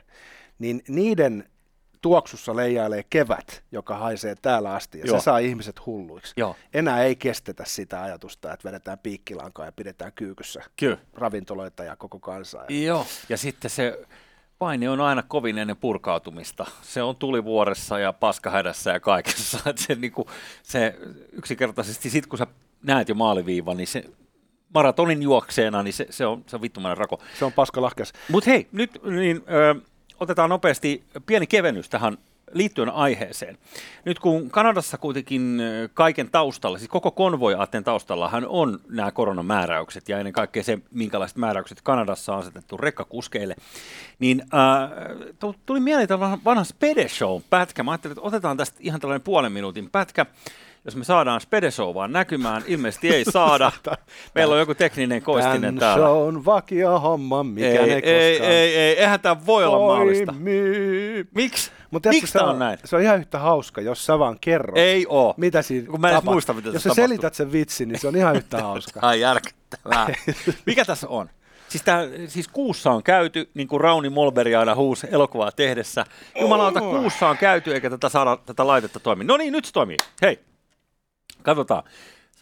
niin 0.58 0.82
niiden 0.88 1.44
tuoksussa 2.02 2.56
leijailee 2.56 3.04
kevät, 3.10 3.62
joka 3.72 3.96
haisee 3.96 4.34
täällä 4.42 4.74
asti, 4.74 4.98
ja 4.98 5.04
Joo. 5.06 5.18
se 5.18 5.24
saa 5.24 5.38
ihmiset 5.38 5.86
hulluiksi. 5.86 6.34
Joo. 6.36 6.56
Enää 6.74 7.02
ei 7.02 7.16
kestetä 7.16 7.64
sitä 7.66 8.02
ajatusta, 8.02 8.52
että 8.52 8.68
vedetään 8.68 8.98
piikkilankaa 8.98 9.66
ja 9.66 9.72
pidetään 9.72 10.12
kyykyssä 10.12 10.62
Kyllä. 10.76 10.98
ravintoloita 11.14 11.84
ja 11.84 11.96
koko 11.96 12.18
kansaa. 12.18 12.64
Joo, 12.68 13.06
ja 13.28 13.36
sitten 13.36 13.70
se 13.70 14.06
paine 14.58 14.90
on 14.90 15.00
aina 15.00 15.22
kovin 15.22 15.58
ennen 15.58 15.76
purkautumista. 15.76 16.66
Se 16.82 17.02
on 17.02 17.16
tulivuoressa 17.16 17.98
ja 17.98 18.12
paskahädässä 18.12 18.90
ja 18.90 19.00
kaikessa. 19.00 19.58
se, 19.86 19.94
niin 19.94 20.12
kuin, 20.12 20.28
se 20.62 20.98
yksinkertaisesti, 21.32 22.10
sit 22.10 22.26
kun 22.26 22.38
sä 22.38 22.46
näet 22.82 23.08
jo 23.08 23.14
maaliviivan, 23.14 23.76
niin 23.76 23.86
se 23.86 24.04
maratonin 24.74 25.22
juokseena, 25.22 25.82
niin 25.82 25.94
se, 25.94 26.06
se, 26.10 26.26
on, 26.26 26.44
se 26.46 26.56
on 26.56 26.62
vittumainen 26.62 26.98
rako. 26.98 27.18
Se 27.38 27.44
on 27.44 27.52
paska 27.52 27.82
lahkeas. 27.82 28.12
Mutta 28.28 28.50
hei, 28.50 28.68
nyt 28.72 28.98
niin, 29.04 29.44
ö, 29.50 29.74
otetaan 30.22 30.50
nopeasti 30.50 31.04
pieni 31.26 31.46
kevennys 31.46 31.88
tähän 31.88 32.18
liittyen 32.52 32.90
aiheeseen. 32.90 33.58
Nyt 34.04 34.18
kun 34.18 34.50
Kanadassa 34.50 34.98
kuitenkin 34.98 35.62
kaiken 35.94 36.30
taustalla, 36.30 36.78
siis 36.78 36.90
koko 36.90 37.10
konvoi-aatteen 37.10 37.84
taustallahan 37.84 38.46
on 38.48 38.78
nämä 38.88 39.10
koronamääräykset 39.10 40.08
ja 40.08 40.18
ennen 40.18 40.32
kaikkea 40.32 40.62
se, 40.62 40.78
minkälaiset 40.90 41.36
määräykset 41.36 41.80
Kanadassa 41.82 42.32
on 42.32 42.38
asetettu 42.38 42.76
rekkakuskeille, 42.76 43.56
niin 44.18 44.42
äh, 44.42 44.90
tuli 45.66 45.80
mieleen 45.80 46.08
vanha 46.44 46.64
Spede 46.64 47.08
Show 47.08 47.40
pätkä. 47.50 47.82
Mä 47.82 47.90
ajattelin, 47.90 48.12
että 48.12 48.26
otetaan 48.26 48.56
tästä 48.56 48.76
ihan 48.80 49.00
tällainen 49.00 49.24
puolen 49.24 49.52
minuutin 49.52 49.90
pätkä 49.90 50.26
jos 50.84 50.96
me 50.96 51.04
saadaan 51.04 51.40
Spedeshow 51.40 51.94
vaan 51.94 52.12
näkymään, 52.12 52.62
ilmeisesti 52.66 53.14
ei 53.14 53.24
saada. 53.24 53.72
Meillä 54.34 54.52
on 54.52 54.58
joku 54.58 54.74
tekninen 54.74 55.22
koistinen 55.22 55.60
Tän 55.60 55.78
täällä. 55.78 56.06
se 56.06 56.10
on 56.10 56.44
vakio 56.44 56.98
homma, 56.98 57.42
mikä 57.42 57.66
ei, 57.68 57.74
ne 57.86 57.94
ei, 57.94 58.00
ei, 58.04 58.42
ei, 58.42 58.76
ei, 58.76 58.98
eihän 58.98 59.20
tämä 59.20 59.46
voi 59.46 59.64
olla 59.64 59.86
mahdollista. 59.86 60.34
Miksi? 61.34 61.70
Mut 61.90 62.06
Miksi 62.06 62.32
tämä 62.32 62.50
on 62.50 62.58
näin? 62.58 62.78
Se 62.84 62.96
on 62.96 63.02
ihan 63.02 63.18
yhtä 63.18 63.38
hauska, 63.38 63.80
jos 63.80 64.06
sä 64.06 64.18
vaan 64.18 64.36
kerrot. 64.40 64.78
Ei 64.78 65.06
oo. 65.08 65.34
Mitä 65.36 65.62
siinä 65.62 65.90
Kun 65.90 66.00
mä 66.00 66.10
en 66.10 66.20
muista, 66.24 66.52
mitä 66.52 66.68
Jos 66.68 66.82
sä 66.82 66.88
tapahtuu. 66.88 67.04
selität 67.04 67.34
sen 67.34 67.52
vitsin, 67.52 67.88
niin 67.88 68.00
se 68.00 68.08
on 68.08 68.16
ihan 68.16 68.36
yhtä 68.36 68.62
hauska. 68.62 69.00
Ai 69.06 69.20
järkyttävää. 69.20 70.06
Mikä 70.66 70.84
tässä 70.84 71.08
on? 71.08 71.30
Siis, 71.68 71.82
tää, 71.84 72.02
siis 72.26 72.48
kuussa 72.48 72.90
on 72.90 73.02
käyty, 73.02 73.50
niin 73.54 73.68
kuin 73.68 73.80
Rauni 73.80 74.08
Molberi 74.08 74.54
aina 74.54 74.74
huusi 74.74 75.06
elokuvaa 75.10 75.52
tehdessä. 75.52 76.04
Jumalauta, 76.40 76.80
kuussa 76.80 77.28
on 77.28 77.36
käyty, 77.36 77.74
eikä 77.74 77.90
tätä 77.90 78.08
saada 78.08 78.36
tätä 78.46 78.66
laitetta 78.66 79.00
toimia. 79.00 79.26
No 79.26 79.36
niin, 79.36 79.52
nyt 79.52 79.64
se 79.64 79.72
toimii. 79.72 79.96
Hei. 80.22 80.40
Katsotaan, 81.42 81.82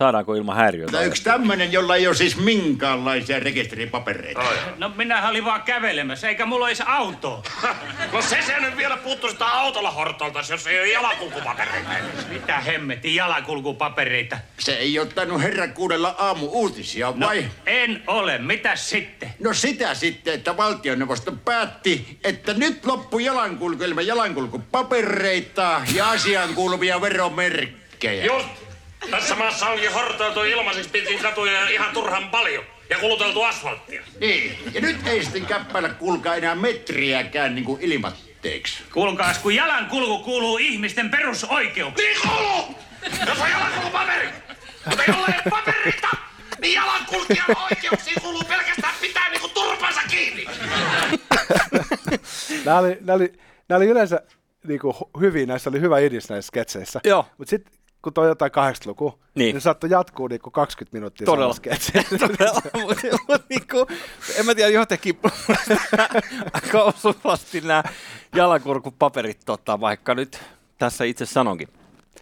saadaanko 0.00 0.34
ilman 0.34 0.56
häiriötä. 0.56 0.92
Tämä 0.92 1.04
yksi 1.04 1.24
tämmöinen, 1.24 1.72
jolla 1.72 1.96
ei 1.96 2.06
ole 2.06 2.14
siis 2.16 2.36
minkäänlaisia 2.36 3.40
rekisteripapereita. 3.40 4.40
Oh, 4.40 4.54
no 4.78 4.92
minä 4.96 5.28
olin 5.28 5.44
vaan 5.44 5.62
kävelemässä, 5.62 6.28
eikä 6.28 6.46
mulla 6.46 6.66
olisi 6.66 6.82
auto. 6.86 7.42
no 8.12 8.22
se 8.22 8.42
se 8.46 8.60
nyt 8.60 8.76
vielä 8.76 8.96
puuttu 8.96 9.28
sitä 9.28 9.46
autolla 9.46 9.90
hortolta, 9.90 10.42
jos 10.50 10.66
ei 10.66 10.80
ole 10.80 10.88
jalankulkupapereita. 10.88 11.88
Mitä 12.28 12.60
hemmetin 12.60 13.14
jalankulkupapereita? 13.14 14.38
Se 14.58 14.76
ei 14.76 14.98
ottanut 14.98 15.42
herra 15.42 15.68
kuudella 15.68 16.14
aamu 16.18 16.46
uutisia, 16.46 17.12
no, 17.16 17.26
vai? 17.26 17.44
en 17.66 18.02
ole. 18.06 18.38
Mitä 18.38 18.76
sitten? 18.76 19.30
No 19.38 19.54
sitä 19.54 19.94
sitten, 19.94 20.34
että 20.34 20.56
valtioneuvosto 20.56 21.32
päätti, 21.32 22.18
että 22.24 22.54
nyt 22.54 22.86
loppu 22.86 23.18
jalankulku 23.18 23.82
ilman 23.82 24.06
jalankulkupapereita 24.06 25.80
ja 25.94 26.10
asiaan 26.10 26.54
kuuluvia 26.54 27.00
veromerkkejä. 27.00 28.24
Just 28.24 28.69
tässä 29.10 29.34
maassa 29.34 29.66
onkin 29.66 29.92
hortoiltu 29.92 30.42
ilmaiseksi 30.42 30.90
pitkin 30.90 31.18
katuja 31.18 31.68
ihan 31.68 31.94
turhan 31.94 32.28
paljon 32.28 32.64
ja 32.90 32.98
kuluteltu 32.98 33.42
asfalttia. 33.42 34.02
Niin, 34.20 34.58
ja 34.74 34.80
nyt 34.80 35.06
ei 35.06 35.24
sitten 35.24 35.46
käppäillä 35.46 35.88
kuulkaa 35.88 36.34
enää 36.34 36.54
metriäkään 36.54 37.54
niin 37.54 37.64
kuin 37.64 37.80
ilmatteeksi. 37.80 38.82
Kuulkaas, 38.92 39.38
kun 39.38 39.54
jalankulku 39.54 40.18
kuuluu 40.18 40.58
ihmisten 40.58 41.10
perusoikeuksiin. 41.10 42.08
Niin 42.08 42.28
kuuluu! 42.28 42.74
Jos 43.26 43.38
on 43.38 43.50
jalankulupaperi, 43.50 44.28
mutta 44.86 45.02
ei 45.02 45.14
ole 45.18 45.34
paperita, 45.50 46.08
niin 46.60 46.74
jalankulkijan 46.74 47.56
oikeuksiin 47.70 48.16
kuuluu 48.22 48.42
pelkästään 48.48 48.94
pitää 49.00 49.30
niinku 49.30 49.48
turpansa 49.48 50.00
kiinni. 50.10 50.44
nämä, 52.64 52.78
oli, 52.78 52.98
nämä, 53.00 53.16
oli, 53.16 53.32
nämä 53.68 53.76
oli 53.76 53.86
yleensä 53.86 54.22
niin 54.64 54.80
kuin 54.80 54.94
hyvin, 55.20 55.48
näissä 55.48 55.70
oli 55.70 55.80
hyvä 55.80 55.98
idis 55.98 56.28
näissä 56.28 56.48
sketseissä. 56.48 57.00
Joo. 57.04 57.26
Mutta 57.38 57.50
sitten 57.50 57.72
kun 58.02 58.12
toi 58.12 58.28
jotain 58.28 58.52
80-luku, 58.52 59.18
niin, 59.34 59.54
niin 59.54 59.60
saattoi 59.60 59.90
jatkuu 59.90 60.28
niinku 60.28 60.50
20 60.50 60.96
minuuttia. 60.96 61.24
Todella. 61.24 61.54
Todella. 62.18 62.60
mutta 62.74 63.06
mut, 63.28 63.42
niinku, 63.48 63.86
en 64.38 64.46
mä 64.46 64.54
tiedä, 64.54 64.70
jotenkin 64.70 65.18
aika 66.54 66.82
osuvasti 66.82 67.60
nämä 67.60 67.82
jalakurkupaperit, 68.34 69.40
tota, 69.46 69.80
vaikka 69.80 70.14
nyt 70.14 70.42
tässä 70.78 71.04
itse 71.04 71.26
sanonkin. 71.26 71.68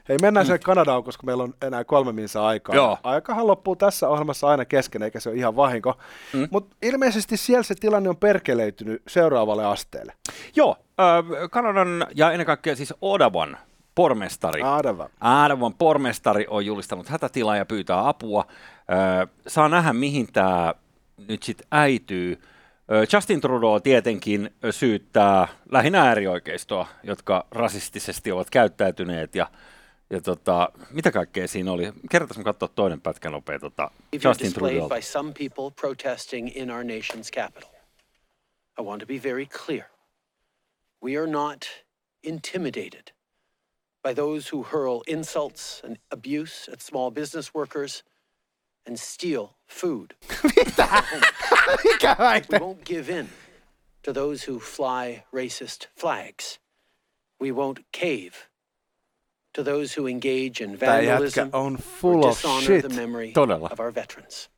Hei, 0.08 0.16
mennään 0.22 0.46
sen 0.46 0.60
Kanadaan, 0.60 1.04
koska 1.04 1.26
meillä 1.26 1.42
on 1.42 1.54
enää 1.62 1.84
kolme 1.84 2.12
minsa 2.12 2.46
aikaa. 2.46 2.74
Joo. 2.74 2.98
Aikahan 3.02 3.46
loppuu 3.46 3.76
tässä 3.76 4.08
ohjelmassa 4.08 4.48
aina 4.48 4.64
kesken, 4.64 5.02
eikä 5.02 5.20
se 5.20 5.28
ole 5.28 5.38
ihan 5.38 5.56
vahinko. 5.56 5.98
Mm. 6.32 6.48
Mutta 6.50 6.76
ilmeisesti 6.82 7.36
siellä 7.36 7.62
se 7.62 7.74
tilanne 7.74 8.08
on 8.08 8.16
perkeleytynyt 8.16 9.02
seuraavalle 9.08 9.64
asteelle. 9.64 10.12
Joo, 10.56 10.76
äh, 11.00 11.50
Kanadan 11.50 12.06
ja 12.14 12.32
ennen 12.32 12.46
kaikkea 12.46 12.76
siis 12.76 12.94
Odavan 13.00 13.58
pormestari. 13.98 14.62
Aivan. 14.62 15.11
Äädävän 15.20 15.74
pormestari 15.74 16.46
on 16.48 16.66
julistanut 16.66 17.08
hätätilaa 17.08 17.56
ja 17.56 17.66
pyytää 17.66 18.08
apua. 18.08 18.46
Saa 19.46 19.68
nähdä, 19.68 19.92
mihin 19.92 20.32
tämä 20.32 20.74
nyt 21.28 21.42
sitten 21.42 21.66
äityy. 21.70 22.42
Justin 23.12 23.40
Trudeau 23.40 23.80
tietenkin 23.80 24.50
syyttää 24.70 25.48
lähinnä 25.70 26.02
äärioikeistoa, 26.02 26.87
jotka 27.02 27.46
rasistisesti 27.50 28.32
ovat 28.32 28.50
käyttäytyneet 28.50 29.34
ja 29.34 29.46
ja 30.11 30.20
tota, 30.20 30.68
mitä 30.90 31.11
kaikkea 31.11 31.48
siinä 31.48 31.72
oli? 31.72 31.92
Kertaisi 32.11 32.44
katsoa 32.44 32.68
toinen 32.68 33.00
pätkä 33.00 33.30
nopea 33.30 33.58
tota 33.58 33.90
Justin 34.24 34.52
Trudeau. 34.52 34.88
by 34.88 35.02
some 35.02 35.32
people 35.38 35.70
protesting 35.80 36.56
in 36.56 36.70
our 36.70 36.82
nation's 36.82 37.30
capital. 37.34 37.70
I 38.80 38.82
want 38.82 39.00
to 39.00 39.06
be 39.06 39.20
very 39.28 39.46
clear. 39.46 39.84
We 41.04 41.18
are 41.18 41.26
not 41.26 41.58
intimidated 42.22 43.17
by 44.09 44.14
those 44.14 44.49
who 44.49 44.62
hurl 44.62 45.03
insults 45.07 45.83
and 45.85 45.99
abuse 46.11 46.66
at 46.73 46.81
small 46.81 47.11
business 47.11 47.53
workers 47.53 48.03
and 48.87 48.99
steal 48.99 49.57
food. 49.66 50.14
Mikä 51.85 52.49
We 52.51 52.59
won't 52.59 52.85
give 52.85 53.11
in 53.11 53.29
to 54.03 54.12
those 54.14 54.44
who 54.44 54.61
fly 54.61 55.25
racist 55.31 55.88
flags. 55.94 56.59
We 57.38 57.53
won't 57.53 57.81
cave 57.92 58.33
to 59.53 59.62
those 59.62 60.01
who 60.01 60.09
engage 60.09 60.64
in 60.64 60.79
Tää 60.79 61.01
jätkä 61.01 61.09
vandalism 61.09 61.49
on 61.53 61.75
or 61.75 61.83
full 62.01 62.25
of 62.25 62.37
dishonor 62.37 62.62
shit. 62.62 62.88
the 62.88 63.01
memory 63.01 63.33
Todella. 63.33 63.68
of 63.73 63.81
our 63.81 63.94
veterans. 63.94 64.49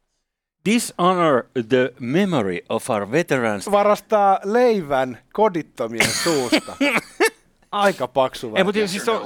Dishonor 0.64 1.44
the 1.68 1.92
memory 1.98 2.60
of 2.68 2.90
our 2.90 3.10
veterans. 3.10 3.70
Varastaa 3.70 4.38
leivän 4.44 5.18
kodittomien 5.32 6.10
suusta. 6.24 6.76
Aika 7.72 8.08
paksu 8.08 8.52
Ei, 8.56 8.64
mutta 8.64 8.86
siis 8.86 9.08
on, 9.08 9.22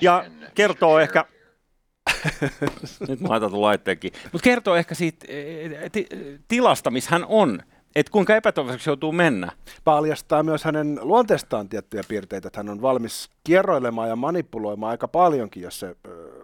ja 0.00 0.24
kertoo 0.54 0.98
ehkä, 0.98 1.24
nyt 3.08 3.20
mä 3.20 3.28
laitan 3.28 3.62
laitteenkin, 3.62 4.12
mutta 4.32 4.44
kertoo 4.44 4.76
ehkä 4.76 4.94
siitä 4.94 5.26
eh, 5.28 5.90
ti, 5.92 6.06
tilasta, 6.48 6.90
missä 6.90 7.10
hän 7.10 7.24
on, 7.28 7.62
että 7.96 8.12
kuinka 8.12 8.36
epätoivoiseksi 8.36 8.90
joutuu 8.90 9.12
mennä. 9.12 9.52
paljastaa 9.84 10.42
myös 10.42 10.64
hänen 10.64 10.98
luonteestaan 11.02 11.68
tiettyjä 11.68 12.02
piirteitä, 12.08 12.48
että 12.48 12.58
hän 12.58 12.68
on 12.68 12.82
valmis 12.82 13.30
kierroilemaan 13.44 14.08
ja 14.08 14.16
manipuloimaan 14.16 14.90
aika 14.90 15.08
paljonkin, 15.08 15.62
jos 15.62 15.80
se 15.80 15.96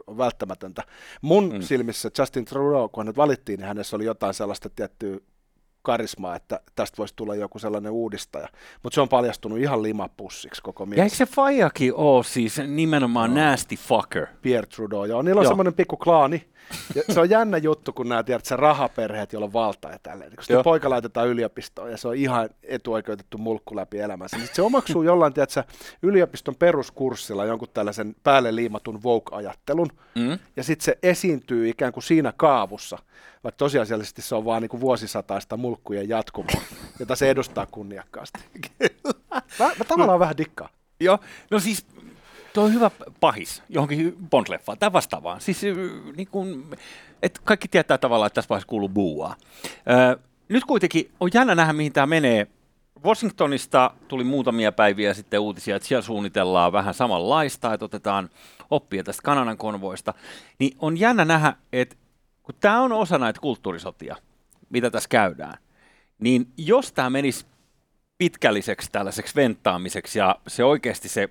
on 0.07 0.19
välttämätöntä. 0.19 0.83
Mun 1.23 1.53
mm. 1.53 1.63
silmissä 1.63 2.11
Justin 2.19 2.45
Trudeau, 2.45 2.89
kun 2.89 3.05
hänet 3.05 3.17
valittiin, 3.17 3.59
niin 3.59 3.69
hänessä 3.69 3.97
oli 3.97 4.05
jotain 4.05 4.35
sellaista 4.35 4.71
tiettyä 4.71 5.19
karismaa, 5.83 6.37
että 6.37 6.61
tästä 6.75 6.97
voisi 6.99 7.15
tulla 7.17 7.35
joku 7.35 7.59
sellainen 7.59 7.93
uudistaja. 7.93 8.49
Mutta 8.83 8.95
se 8.95 9.01
on 9.01 9.09
paljastunut 9.09 9.59
ihan 9.59 9.83
limapussiksi 9.83 10.63
koko 10.63 10.85
Ja 10.85 10.91
eikö 10.91 11.03
mies. 11.03 11.19
se 11.19 11.27
Fajakin 11.27 11.95
ole 11.95 12.25
siis 12.25 12.59
nimenomaan 12.67 13.35
no. 13.35 13.41
nasty 13.41 13.77
fucker? 13.77 14.27
Pierre 14.43 14.67
Trudeau, 14.67 15.05
joo. 15.05 15.23
Niillä 15.23 15.39
on 15.39 15.45
Joo. 15.45 15.51
semmoinen 15.51 15.75
pikku 15.75 15.97
klaani. 15.97 16.50
Ja 16.95 17.03
se 17.15 17.21
on 17.21 17.31
jännä 17.31 17.59
juttu, 17.59 17.93
kun 17.93 18.09
nämä 18.09 18.23
tiedät, 18.23 18.45
se 18.45 18.57
rahaperheet, 18.57 19.33
joilla 19.33 19.47
on 19.47 19.53
valtaa 19.53 19.93
ja 19.93 19.99
tälleen. 20.03 20.31
Kun 20.31 20.45
sitten 20.45 20.65
poika 20.65 20.91
laitetaan 20.91 21.29
yliopistoon 21.29 21.91
ja 21.91 21.97
se 21.97 22.09
on 22.09 22.17
ihan 22.17 22.49
etuoikeutettu 22.63 23.39
mulkku 23.39 23.77
läpi 23.77 23.99
elämänsä. 23.99 24.37
Sitten 24.37 24.57
se 24.57 24.63
omaksuu 24.63 25.03
jollain, 25.03 25.33
tiedät, 25.33 25.51
yliopiston 26.03 26.57
peruskurssilla 26.57 27.45
jonkun 27.45 27.69
tällaisen 27.75 28.17
päälle 28.23 28.55
liimatun 28.55 29.03
woke-ajattelun. 29.03 29.91
Mm? 30.15 30.39
Ja 30.57 30.65
sitten 30.65 30.85
se 30.85 30.99
esiintyy 31.03 31.69
ikään 31.69 31.93
kuin 31.93 32.05
siinä 32.05 32.33
kaavussa, 32.37 32.99
vaikka 33.45 33.57
tosiasiallisesti 33.57 34.23
se 34.23 34.35
on 34.35 34.45
vaan 34.45 34.63
niin 34.63 34.71
kuin 34.71 34.81
vuosisataista 34.81 35.57
mulkkujen 35.57 36.09
jatkumoa, 36.09 36.63
jota 36.99 37.17
se 37.17 37.31
edustaa 37.31 37.67
kunniakkaasti. 37.67 38.41
Mä, 39.59 39.67
mä 39.79 39.85
tavallaan 39.89 40.21
vähän 40.21 40.37
dikkaan. 40.37 40.71
Joo, 41.01 41.19
no 41.51 41.61
siis 41.61 41.87
tuo 42.53 42.65
on 42.65 42.75
hyvä 42.75 42.91
pahis 43.21 43.63
johonkin 43.69 44.17
Bond-leffaan 44.31 44.79
tai 44.79 44.93
vastaavaan. 44.93 45.41
Siis 45.41 45.63
niin 46.17 46.29
kun, 46.29 46.77
et 47.23 47.41
kaikki 47.45 47.69
tietää 47.69 47.99
tavallaan, 47.99 48.27
että 48.27 48.35
tässä 48.35 48.49
vaiheessa 48.49 48.69
kuuluu 48.69 48.89
buuaa. 48.89 49.37
Nyt 50.49 50.65
kuitenkin 50.65 51.11
on 51.21 51.31
jännä 51.35 51.55
nähdä, 51.55 51.73
mihin 51.73 51.93
tämä 51.93 52.07
menee. 52.07 52.47
Washingtonista 53.05 53.91
tuli 54.09 54.25
muutamia 54.25 54.73
päiviä 54.73 55.15
sitten 55.15 55.41
uutisia, 55.41 55.77
että 55.77 55.89
siellä 55.89 56.03
suunnitellaan 56.03 56.73
vähän 56.73 56.95
samanlaista, 56.95 57.75
että 57.75 57.85
otetaan 57.85 58.31
oppia 58.71 59.05
tästä 59.05 59.23
Kanadan 59.23 59.57
konvoista. 59.57 60.15
Niin 60.59 60.77
on 60.79 60.97
jännä 60.97 61.25
nähdä, 61.25 61.55
että 61.73 61.97
kun 62.43 62.55
tämä 62.61 62.81
on 62.81 62.93
osa 62.93 63.19
näitä 63.19 63.41
kulttuurisotia, 63.41 64.17
mitä 64.71 64.91
tässä 64.91 65.09
käydään, 65.09 65.55
niin 66.19 66.49
jos 66.57 66.93
tämä 66.93 67.11
menisi 67.11 67.47
pitkälliseksi 68.19 68.89
tällaiseksi 68.93 69.35
venttaamiseksi 69.35 70.19
ja 70.19 70.37
se 70.49 70.65
oikeasti 70.65 71.09
se, 71.09 71.29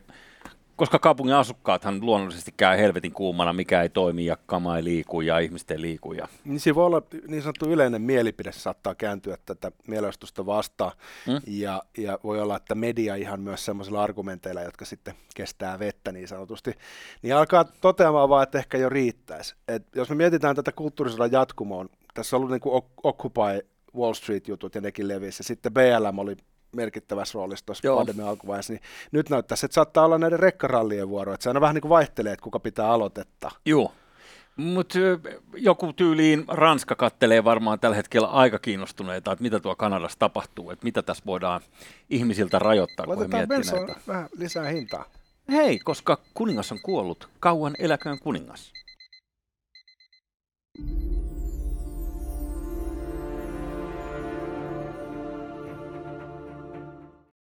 koska 0.79 0.99
kaupungin 0.99 1.35
asukkaathan 1.35 1.99
luonnollisesti 2.01 2.53
käy 2.57 2.77
helvetin 2.77 3.11
kuumana, 3.11 3.53
mikä 3.53 3.81
ei 3.81 3.89
toimi 3.89 4.25
ja 4.25 4.37
kama 4.45 4.77
ei 4.77 4.83
liiku 4.83 5.21
ja 5.21 5.39
ihmiset 5.39 5.71
ei 5.71 5.81
liiku. 5.81 6.13
Ja... 6.13 6.27
Niin 6.45 6.59
siinä 6.59 6.75
voi 6.75 6.85
olla 6.85 7.01
niin 7.27 7.41
sanottu 7.41 7.69
yleinen 7.69 8.01
mielipide 8.01 8.51
saattaa 8.51 8.95
kääntyä 8.95 9.37
tätä 9.45 9.71
mielestusta 9.87 10.45
vastaan. 10.45 10.91
Mm. 11.27 11.41
Ja, 11.47 11.83
ja 11.97 12.19
voi 12.23 12.41
olla, 12.41 12.55
että 12.55 12.75
media 12.75 13.15
ihan 13.15 13.39
myös 13.41 13.65
semmoisilla 13.65 14.03
argumenteilla, 14.03 14.61
jotka 14.61 14.85
sitten 14.85 15.13
kestää 15.35 15.79
vettä 15.79 16.11
niin 16.11 16.27
sanotusti, 16.27 16.73
niin 17.21 17.35
alkaa 17.35 17.63
toteamaan 17.63 18.29
vaan, 18.29 18.43
että 18.43 18.57
ehkä 18.57 18.77
jo 18.77 18.89
riittäisi. 18.89 19.55
Et 19.67 19.95
jos 19.95 20.09
me 20.09 20.15
mietitään 20.15 20.55
tätä 20.55 20.71
kulttuurisodan 20.71 21.31
jatkumoon, 21.31 21.89
tässä 22.13 22.35
on 22.35 22.37
ollut 22.37 22.51
niin 22.51 22.61
kuin 22.61 22.83
Occupy 23.03 23.67
Wall 23.95 24.13
Street-jutut 24.13 24.75
ja 24.75 24.81
nekin 24.81 25.07
levisi, 25.07 25.39
ja 25.39 25.43
sitten 25.43 25.73
BLM 25.73 26.19
oli 26.19 26.35
merkittävässä 26.75 27.33
roolissa 27.37 27.65
tuossa 27.65 27.95
pandemian 27.95 28.27
alkuvaiheessa, 28.29 28.73
niin 28.73 28.81
nyt 29.11 29.29
näyttäisi, 29.29 29.65
että 29.65 29.75
saattaa 29.75 30.05
olla 30.05 30.17
näiden 30.17 30.39
rekkarallien 30.39 31.09
vuoro, 31.09 31.33
että 31.33 31.43
se 31.43 31.49
aina 31.49 31.61
vähän 31.61 31.73
niin 31.75 31.81
kuin 31.81 31.89
vaihtelee, 31.89 32.33
että 32.33 32.43
kuka 32.43 32.59
pitää 32.59 32.91
aloitetta. 32.91 33.51
Joo. 33.65 33.91
Mutta 34.55 34.99
joku 35.53 35.93
tyyliin 35.93 36.45
Ranska 36.47 36.95
kattelee 36.95 37.43
varmaan 37.43 37.79
tällä 37.79 37.95
hetkellä 37.95 38.27
aika 38.27 38.59
kiinnostuneita, 38.59 39.31
että 39.31 39.43
mitä 39.43 39.59
tuo 39.59 39.75
Kanadassa 39.75 40.19
tapahtuu, 40.19 40.71
että 40.71 40.83
mitä 40.83 41.01
tässä 41.01 41.23
voidaan 41.25 41.61
ihmisiltä 42.09 42.59
rajoittaa, 42.59 43.05
kun 43.05 43.15
he 43.15 43.19
Laitetaan 43.19 43.39
miettii 43.39 43.57
bensaa 43.57 43.79
näitä. 43.85 44.01
vähän 44.07 44.29
lisää 44.37 44.69
hintaa. 44.69 45.05
Hei, 45.51 45.79
koska 45.79 46.17
kuningas 46.33 46.71
on 46.71 46.79
kuollut, 46.83 47.29
kauan 47.39 47.73
eläköön 47.79 48.19
kuningas. 48.19 48.73